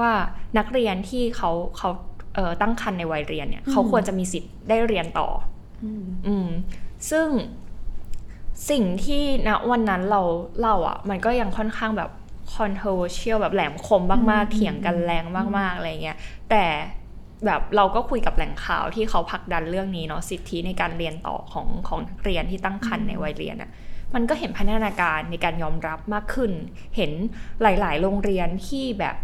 [0.00, 0.12] ว่า
[0.58, 1.90] นักเรียนที่เขาเขา
[2.34, 5.28] เอ่อตั้งครรภ์ในวัยเรียนเนี่ยเขาควรจะมีสิทธิ์ได้เรียนต่อ
[5.84, 5.86] อ
[6.26, 6.48] อืม
[7.10, 7.28] ซึ่ง
[8.70, 10.22] สิ่งที่ณวันนั้นเรา
[10.60, 12.10] เล่าอะ มันก็ยังค่อนข้างแบบ
[12.52, 15.24] controversial แบบแหลมคมมากๆเถียงกันแรง
[15.58, 16.16] มากๆอะไรเงี้ย
[16.50, 16.64] แต่
[17.46, 23.70] แบบเราก็คุยกับแหล่งข่าวที่เขาผลักดันเรื่องนี้เนาะสิทธิในการเรียนต่อของของนักเรียนที่ตั้งครรภ์ในวัยเรียนอะ
[24.14, 26.52] มันก็เห็นพัฒนาการในการยอมรับมากขึ้น
[26.96, 27.10] เห็น
[27.62, 29.16] หลาย ๆ โรงเรียนที่แบบ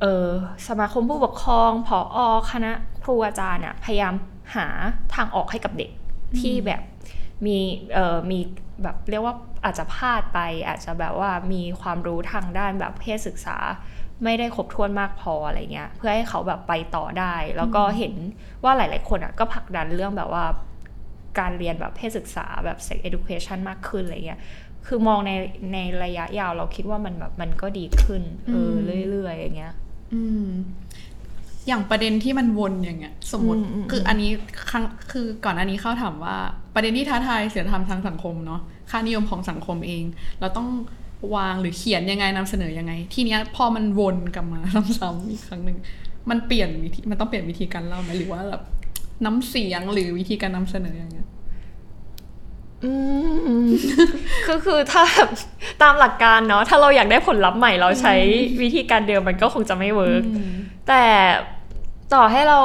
[0.00, 0.26] เออ
[0.68, 2.18] สมาคมผู้ปกครองผออ
[2.50, 4.14] คณะครูอาจารย์อะพยายาม
[4.56, 4.66] หา
[5.14, 5.90] ทางออกให้กับเด็ก
[6.40, 6.82] ที่แบบ
[7.46, 7.58] มี
[7.94, 8.38] เออมี
[8.82, 10.38] แบบเรียกว่าอาจจะพลาดไป
[10.68, 13.56] อาจจะแบบว่ามีความรู้ทางด้านแบบเพศศึกษา
[14.24, 18.14] ไม่ได้ครบถ้วนมากพออะไรเงี้ยเพื่อให้เขาแบบไปต่อได้ แล้วก็เห็น
[18.64, 20.44] ว่าหลาย ๆ คนอะก็ผลักดันเรื่องแบบว่า
[21.38, 24.40] การเรียนแบบเพศศึกษาแบบ sex education มากขึ้นอะไรเงี้ย
[24.86, 25.32] คือมองใน
[25.72, 28.72] ในระยะยาวเราคิดว่ามันแบบมันก็ดีขึ้น เออ
[29.10, 29.74] เรื่อยๆอย่างเงี้ย
[30.12, 30.48] อืม
[31.68, 34.30] อย่างประเด็นที่มันวนอย่างเงี้ย สมมติอืมอืมคืออันนี้
[34.70, 36.36] ครั้งคือก่อนอันนี้เข้าถามว่า
[36.74, 40.04] ประเด็นที่ท้าทายเสียธรรมทางสังคมเนาะค่านิยมของสังคมเอง
[40.40, 40.68] เราต้อง
[41.34, 44.60] วางหรือเขียนยังไงนำเสนอยังไง ทีเนี้ยพอมันวนกลับมา
[45.00, 45.78] ซ้ำๆอีกครั้งหนึ่ง
[46.30, 48.62] มันเปลี่ยนวิธีมันต้องเปลี่ยนวิธีการเล่าไหมหรือว่าแบบ
[49.24, 51.26] น้ำเสียงหรือวิธีการนำเสนออย่างเงี้ย
[52.84, 52.92] อื
[53.64, 53.66] ม
[54.46, 55.30] คือคือถ้าแบบ
[55.82, 58.14] ตามหลักการเนาะถ้าเราอยากได้ผลลัพธ์ใหม่เราใช้
[58.62, 60.22] วิธีการเดิมมันก็คงจะไม่เวิร์ก
[60.88, 61.04] แต่
[62.14, 62.60] ต่อให้เรา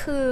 [0.00, 0.30] คือ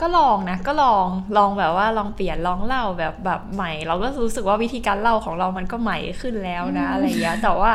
[0.00, 7.72] ก็ลองนะ ก็ลองลองแบบว่าลองเปลี่ยนลองเล่าแบบแบบใหม่ เราก็รู้สึกว่าวิธีการเล่าของเรามันก็ใหม่ขึ้นแล้วนะอะไรอย่างเงี้ยแต่ว่า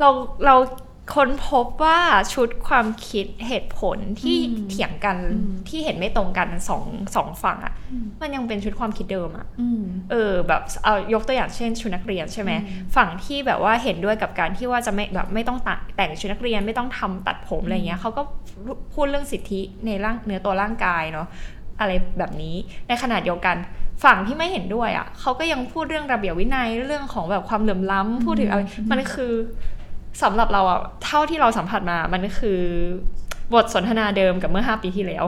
[0.00, 0.08] เรา
[0.46, 0.54] เรา
[1.14, 2.00] ค้นพบว่า
[2.34, 4.38] ชุดความคิดเหตุผลที่
[4.70, 5.16] เถียงกัน
[5.68, 6.84] ที่เห็นไม่ตรงกันสอง
[7.16, 7.74] สองฝั่งอะ่ะ
[8.20, 12.52] มันยังเป็นชุดความคิดเดิมอะอืมเออแบบเอายกตัวอย่างเช่น ชุดนักเรียนใช่ไหม
[12.96, 18.22] ฝั่งที่แบบว่าเห็นด้วยกับการที่ว่าจะไม่แบบไม่ต้องตัดแต่งชุดนักเรียนไม่ต้องทำตัดผมอะไรเงี้ยเขาก็
[18.94, 21.26] พูดเรื่องสิทธิในร่างเนื้อตัวร่างกายเนาะ
[21.80, 22.56] อะไรแบบนี้
[22.88, 23.56] ในขณะเดียวกัน
[24.04, 29.32] ฝั่งที่ไม่เห็นด้วยอะ่ะเขาก็ยังพูดเรื่องระเบียบวินัยเรื่องของแบบความเหลื่อมล้ำพูดถึงอะไรมันคือ
[30.22, 32.60] สำหรับเราอะ่ะเท่าที่เราสัมผัสมามันคือ
[33.54, 35.24] บทสนทนาเดิมกับเมื่อห้าปีที่แล้ว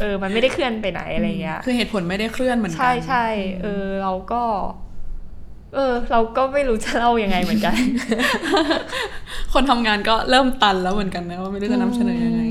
[0.00, 3.26] เออ มันไม่ได้เคลื่อนไปไหนอะไรเงี้ย คือเหตุผลไม่ได้เคลื่อนเหมือนกัใช่ใช่
[3.62, 4.42] เออ เราก็
[5.74, 7.76] เออ เราก็ไม่รู้จะเล่ายังไงเหมือนกัน
[9.52, 12.42] คนทำงานก็เริ่มตันแล้วเหมือนกันนะว่าไม่รู้จะนำเสนอยังไง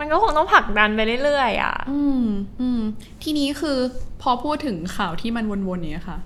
[0.00, 2.24] มันก็คงต้องผลักดันไปเรื่อยๆอะ อืม
[2.60, 2.80] อืม
[3.22, 3.78] ทีนี้คือ
[4.22, 6.18] พอพูดถึงข่าวที่มันวนๆเนี้ยค่ะ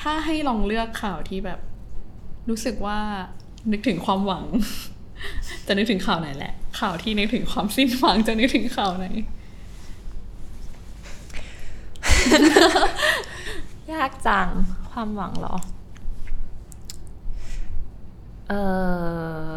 [0.00, 1.58] ถ้าให้ลองเลือกข่าวที่แบบ
[2.48, 2.98] รู้สึกว่า
[3.72, 4.44] นึกถึงความหวัง
[5.66, 9.06] จะนึกถึงข่าวไหนแหละ ข่าวที่นึกถึงความสิ้นหวังจะนึกถึงข่าวไหน
[13.92, 14.48] ยากจัง
[14.90, 15.56] ความหวังเหรอ
[18.48, 18.52] เอ
[19.48, 19.52] อ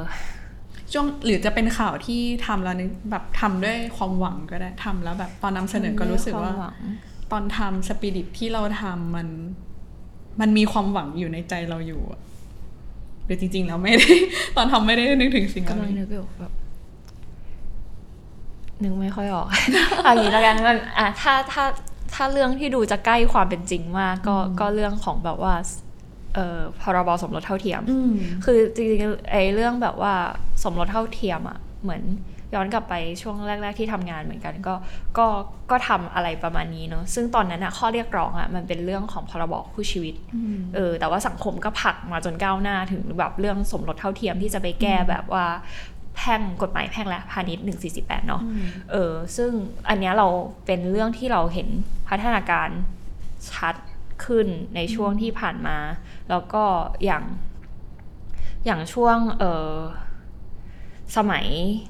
[0.92, 6.78] ช่วงหรือจะเป็นข่าวที่ทำแล้วนึกแบบทำด้วยความหวังก็ได้ทำแล้วแบบตอนนำเสนอก็รู้สึกว่าความหวัง
[7.32, 9.28] ตอนทำสปิริตที่เราทำมัน
[10.42, 12.22] มันมีความหวังอยู่ในใจเราอยู่อะ
[13.28, 14.10] หรือจริง ๆ แล้วไม่ได้
[14.56, 16.52] ตอนทำไม่ได้นึกถึงสิ่งเหล่ากำลังนี้นึกอยู่แบบ
[18.84, 19.48] นึกไม่ค่อยออก
[20.04, 21.64] เอาอย่างนี้แล้วกันมันอะถ้าถ้า
[22.14, 25.54] ถ้าเรื่องที่ดูจะใกล้ความเป็นจริงมาก ก็ก็เรื่องของแบบว่า
[26.36, 28.12] เอ่อพรบสมรสเท่าเทียมอืม
[28.46, 30.14] คือจริงๆไอ้เรื่องแบบว่า
[30.64, 32.04] สมรสเท่าเทียมอะ่ะเหมือน
[32.54, 34.76] ย้อนกลับไปช่วงแรก ๆ ที่ทำงานเหมือนกัน ก็
[35.18, 35.28] ก็
[35.72, 40.16] ก็ทำอะไรประมาณนี้เนาะซึ่งตอนนั้นอะข้อเรียกร้องอะมันเป็นเรื่องของพรบคู่ชีวิต
[40.76, 45.46] เออแต่ว่าสังคมก็ผลักมาจนก้าวหน้าถึงแบบเรื่องสมรสเท่าเทียมที่จะไปแก้แบบว่า
[46.16, 48.42] แพ่งกฎหมายแพ่งและพาณิชย์1448เนาะ
[48.92, 49.52] เออซึ่ง
[49.90, 50.28] อันเนี้ยเรา
[50.66, 51.68] เป็นเรื่องที่เราเห็น
[52.08, 52.70] พัฒนาการ
[53.52, 53.76] ชัด
[54.26, 55.78] ขึ้นในช่วงที่ผ่านมา
[56.30, 56.64] แล้วก็
[57.06, 57.24] อย่าง
[58.66, 59.72] อย่างช่วงเออ
[61.18, 61.46] สมัย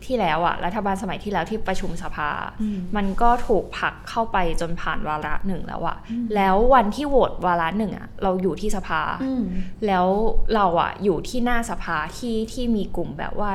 [0.06, 2.30] ที่แล้วอะรัฐบาลสมัยที่แล้วที่ประชุมสภา
[2.62, 5.98] อืมมันก็ถูกผลักเข้าไปจนผ่านวาระหนึ่งแล้วอะ
[6.36, 9.44] แล้ววันที่โหวตวาระหนึ่งอะเราอยู่ที่สภาอืม
[9.88, 10.08] แล้ว
[10.56, 13.52] เราอะอยู่ที่หน้าสภาที่ที่มีกลุ่มแบบว่า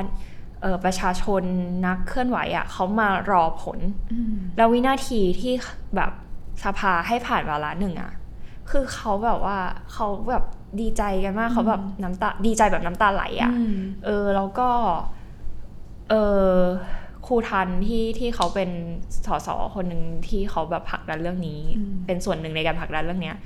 [0.63, 1.43] เออประชาชน
[1.87, 3.79] นักเคลื่อนไหวอะเขามารอผล
[4.13, 5.53] อืมแล้ววินาทีที่
[5.97, 6.11] แบบ
[6.65, 8.13] สภาให้ผ่านวาระหนึ่งอะ
[8.71, 9.59] คือเขาแบบว่า
[9.93, 10.45] เขาแบบ
[10.81, 14.69] ดีใจกันมากเขาแบบน้ำตาดีใจแบบน้ำตาไหลอะอืมเออแล้วก็
[16.13, 16.19] เอ
[16.55, 16.59] อ
[17.27, 18.71] ครูทันที่ที่เขาเป็น
[19.27, 23.37] สสคนหนึ่งที่เขาแบบผลักดันเรื่องนี้อืมเป็นส่วนหนึ่งในการผลักดันเรื่องเนี้ย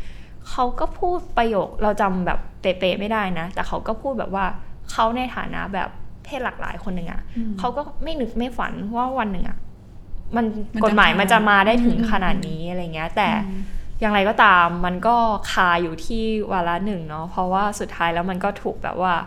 [0.51, 4.45] เขาก็พูดประโยคเราจำแบบเป๊ะๆไม่ได้นะ แต่เขาก็พูดแบบว่า
[4.91, 5.89] เขาในฐานะแบบ
[6.25, 9.59] เพศหลากหลายคนหนึ่งอะอืมเขาก็ไม่นึกไม่ฝันว่าวันหนึ่งอะ
[10.37, 13.61] มันมันจะกฎหมายมันจะมาได้ถึงอืมขนาดนี้อะไรเงี้ย แต่อืม
[14.01, 15.17] อย่างไรก็ตามมันก็
[15.51, 19.27] คาอยู่ที่วาระหนึ่งเนาะเพราะว่าสุดท้ายแล้วมันก็ถูกแบบว่าเ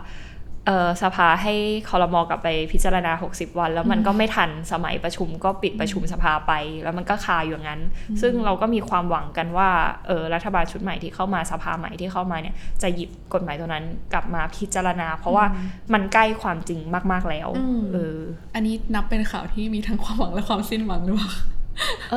[1.02, 1.54] สภาให้
[1.88, 6.52] คอรมอกลับไปพิจารณา 60 วัน แล้วมันก็ไม่ทันสมัยประชุมก็ปิดประชุมสภาไป
[6.82, 7.80] แล้วมันก็คาอยู่อย่างนั้น
[8.22, 9.68] ซึ่งเราก็มีความหวังกันว่า
[10.06, 15.44] เออรัฐบาลชุดใหม่ที่เข้ามาสภาใหม่ที่เข้ามาเนี่ยจะหยิบกฎหมายตัวนั้นกลับมาพิจารณา เพราะว่า
[15.92, 16.80] มันใกล้ความจริง
[17.12, 18.18] มาก ๆแล้วอืมเออ
[18.54, 21.32] อันนี้นับเป็นข่าวที่มีทั้งความหวังและความสิ้นหวังหรือเปล่า
[22.10, 22.14] เอ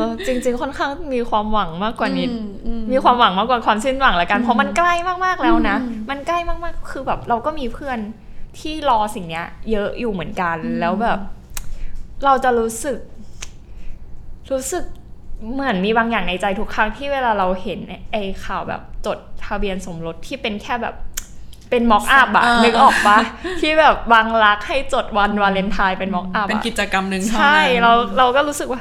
[0.00, 4.94] อจริง ๆ ค่อนข้างมีความหวังมากกว่านิดอืมอืมมีความหวังมากกว่าความสิ้นหวังละกัน เพราะมันใกล้
[5.24, 7.98] มากๆแล้วนะอืมมันใกล้มากๆ คือแบบเราก็มีเพื่อน
[8.58, 11.18] ที่รอสิ่งเนี้ย เยอะอยู่เหมือนกันอืมแล้วแบบ
[12.24, 12.98] เราจะรู้สึก
[14.52, 14.84] รู้สึก
[15.52, 20.94] เหมือนมีบางอย่างในใจทุกครั้งที่เวลาเราเห็นไอ้ไอ้ข่าวแบบจดทะเบียนสมรสที่เป็นแค่แบบ
[21.70, 23.18] เป็นม็อกอัพอะเออนึกออกปะ
[23.60, 28.80] ที่แบบบางรักให้จดวันวาเลนไทน์เป็นม็อกอัพเป็นอะกิจกรรมหนึ่งใช่เท่านั้นเราเราก็รู้สึกว่า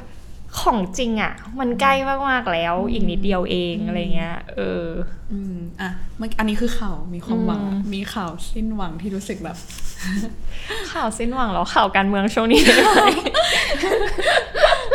[0.61, 1.93] ของจริงอะมันใกล้
[2.29, 4.85] มากๆแล้ว อีกนิดเดียวเองอืมอะไรเงี้ย เออ
[5.31, 9.57] อืมอะเมื่ออันนี้คือข่าวมีความหวังอืมมีข่าวสิ้นหวังที่รู้สึกแบบ
[10.93, 12.99] ข่าวสิ้นหวังแล้วข่าวการเมืองช่วงนี้ได้ไหม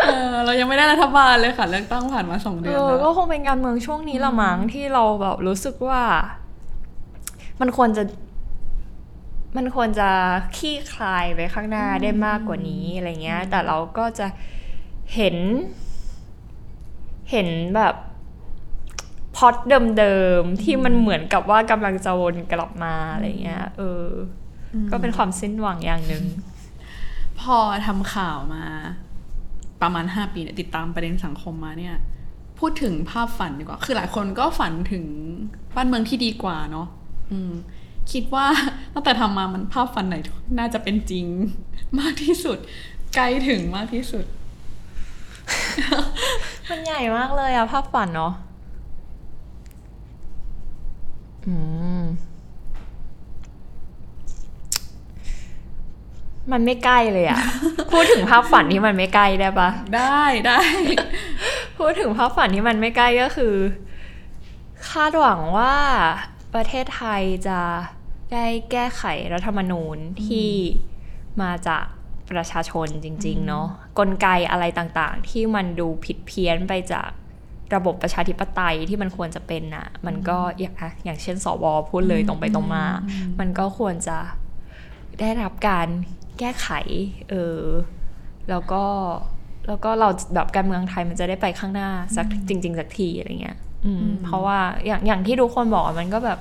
[0.04, 6.00] เออเรายังไม่ได้รัฐบาลเลยค่ะเลือกตั้งผ่านมาสองเอเดือนอแล้วก็คงเป็นการเมืองช่วงนี้ละมั้งที่เราแบบรู้สึกว่า
[7.60, 8.02] มันควรจะ
[9.56, 10.10] มันควรจะ
[10.56, 14.26] ขี้คลายไปข้างหน้าได้มากกว่านี้อะไรเงี้ย แต่เราก็จะ
[15.14, 15.36] เห็น
[17.30, 17.94] เห็นแบบ
[19.36, 19.54] พล็อด
[19.98, 24.06] เดิมๆที่มันเหมือนกับว่ากำลังจะวนกลับมาอะไรเงี้ย เออ
[24.72, 26.24] อมก็เป็นความสิ้นหวังอย่างหนึ่ง
[27.40, 28.64] พอทำข่าวมา
[29.82, 31.96] ประมาณห้าปีเนี่ยติดตามประเด็นสังคมมาเนี่ย
[32.58, 35.04] พูดถึงภาพฝันดีกว่า คือหลายคนก็ฝันถึง
[35.74, 36.88] บ้านเมืองที่ดีกว่าเนาะ
[37.30, 37.52] อืม
[38.12, 38.46] คิดว่า
[38.94, 40.16] ตั้งแต่ทำมามันภาพฝันไหน
[40.58, 41.26] น่าจะเป็นจริง
[42.00, 42.58] มากที่สุด
[43.14, 44.24] ใกล้ถึงมากที่สุด
[46.68, 48.32] มันใหญ่มากเลยอะภาพฝันเนาะ
[51.46, 51.54] อื
[52.00, 52.02] ม
[56.52, 57.38] มันไม่ใกล้เลยอะ
[57.92, 60.60] พูดถึงภาพฝันที่มันไม่ใกล้ได้ปะได้ได้
[61.78, 63.54] พูดถึงภาพฝันที่มันไม่ใกล้ก็คือ
[64.90, 65.74] คาดหวังว่า
[66.54, 67.60] ประเทศไทยจะ
[68.32, 69.02] ได้แก้ไข
[69.32, 70.50] รัฐธรรมนูญที่
[71.42, 71.84] มาจาก
[72.30, 73.66] ประชาชนจริง ๆ เนาะ
[73.98, 77.10] กลไกอะไรต่างๆ ที่มันดูผิดเพี้ยนไปจาก
[77.74, 82.84] ระบบประชาธิปไตยที่มันควรจะเป็นน่ะมันก็อย่างอะอย่างเช่นสวพูดเลยตรงไปตรงมา
[83.40, 84.18] มันก็ควรจะ
[85.20, 85.88] ได้รับการ
[86.38, 86.68] แก้ไข
[87.30, 87.62] เออ
[88.50, 88.84] แล้วก็
[89.66, 93.63] แล้วก็เราแบบการเมืองไทยมันจะได้ไปข้างหน้าสักจริง ๆ สักทีอะไรเงี้ยอืมอืม
[94.24, 96.38] เพราะว่าอย่างอย่างที่ทุกคนบอกอะมันก็แบบ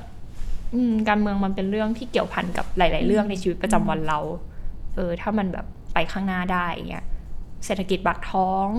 [0.74, 4.20] อืมการเมืองมันเป็นเรื่องที่เกี่ยวพันกับหลาย ๆ เรื่องในชีวิตประจำวันเรา
[4.96, 7.06] เออ ถ้ามันแบบไปข้างหน้าได้เงี้ย
[7.66, 8.70] เศรษฐกิจปากท้อง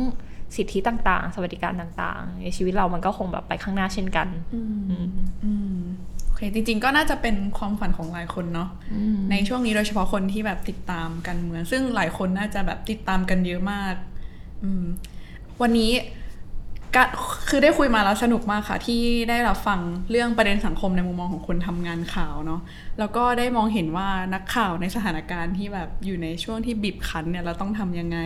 [0.56, 5.08] สิทธิต่าง ๆ สวัสดิการต่าง ๆ ในชีวิตเรามันก็คงแบบไปข้างหน้าเช่นกัน อืมอืม
[5.44, 5.78] อืม
[6.26, 13.94] โอเค จริง ๆ ก็น่าจะเป็นความฝันของหลายคนเนาะอืมในช่วงนี้โดยเฉพาะคนที่แบบติดตามกันเมือง ซึ่งหลายคนน่าจะแบบติดตามกันเยอะมาก
[14.62, 14.84] อืม
[15.62, 15.92] วันนี้
[16.96, 17.02] ก็
[17.48, 19.80] คือได้คุยมาแล้วสนุกมากค่ะ ที่ได้รับฟัง
[20.10, 22.60] เรื่องประเด็นสังคมในมุมมองของคนทำงานข่าวเนาะ
[22.98, 28.18] แล้วก็ได้มองเห็นว่านักข่าวในสถานการณ์ที่แบบอยู่ในช่วงที่บีบคั้นเนี่ยเราต้องทำยังไง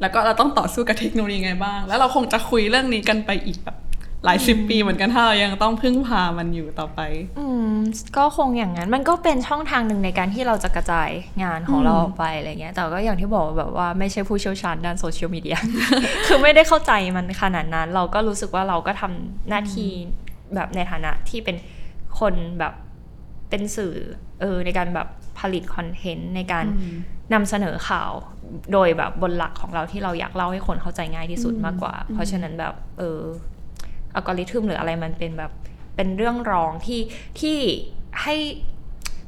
[0.00, 3.76] แล้วก็เราต้องต่อสู้กับเทคโนโลยียังไงบ้าง แล้วเราคงจะคุยเรื่องนี้กันไปอีกแบบ
[4.24, 7.00] หลายสิบปีเหมือนกันถ้าเรายังต้องพึ่งพามันอยู่ต่อไป
[7.38, 7.74] อืม
[8.16, 11.10] ก็คงอย่างนั้นมันก็เป็นช่องทางหนึ่งในการที่เราจะกระจาย
[11.42, 15.58] งานของอืมเราออกไปอะไรเงี้ย แต่ก็อย่างที่บอกแบบว่าไม่ใช่ผู้เชี่ยวชาญด้านโซเชียลมีเดีย
[16.26, 19.90] คือไม่ได้เข้าใจมันขนาดนั้น เราก็รู้สึกว่าเราก็ทำหน้าที่
[20.54, 21.56] แบบในฐานะที่เป็น
[22.20, 22.74] คนแบบ
[23.50, 23.94] เป็นสื่อ
[24.40, 25.08] เออในการแบบ
[25.40, 26.96] ผลิตคอนเทนต์ในการอืม
[27.34, 28.12] นำเสนอข่าว
[28.72, 33.20] โดยแบบบนหลักของเราที่เราอยากเล่าให้คนเข้าใจง่ายที่สุดอืมมากกว่าอืมเพราะฉะนั้นแบบเออ
[34.14, 35.52] อัลกอริทึมหรืออะไรมันเป็นแบบ
[35.96, 37.00] เป็นเรื่องรองที่
[37.40, 37.58] ที่
[38.22, 38.36] ให้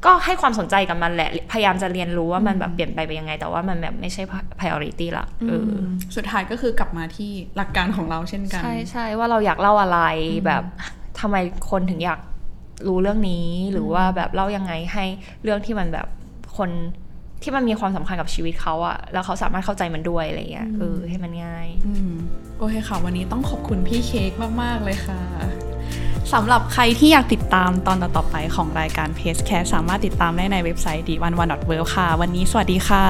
[0.04, 4.22] ก็ให้ความสนใจกับมันแหละ พยายามจะเรียนรู้ว่ามันแบบเปลี่ยนไปไปยังไง แต่ว่ามันแบบไม่ใช่
[4.58, 5.82] priority ละเอออ
[6.16, 10.00] สุดท้ายก็คือกลับมาที่หลักการของเราเช่นกัน ใช่ใช่ว่าเราอยากเล่าอะไร
[10.46, 10.62] แบบ
[11.20, 11.36] ทำไม
[11.70, 12.20] คนถึงอยาก
[12.88, 15.04] รู้เรื่องนี้ หรือว่าแบบเล่ายังไงให้
[15.42, 16.06] เรื่องที่มันแบบ
[16.56, 16.70] คน
[17.44, 22.12] ที่มันมีความสำคัญกับชีวิตเขาอะแล้วเขาสามารถเข้าใจมันด้วยอะไรเงี้ยเออให้มันง่ายอืม
[22.58, 24.32] โอเคค่ะ วันนี้ต้องขอบคุณพี่เค้ก
[24.62, 25.20] มากๆเลยค่ะ
[26.32, 31.48] สำหรับใครที่อยากติดตามตอนต่อๆไปของรายการเพจแคสสามารถติดตามได้ในเว็บไซต์ d 1 1 w o r
[31.80, 33.04] l d ค่ะ วันนี้สวัสดีค่ะ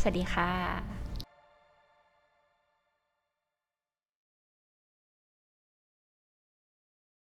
[0.00, 0.77] สวัสดีค่ะ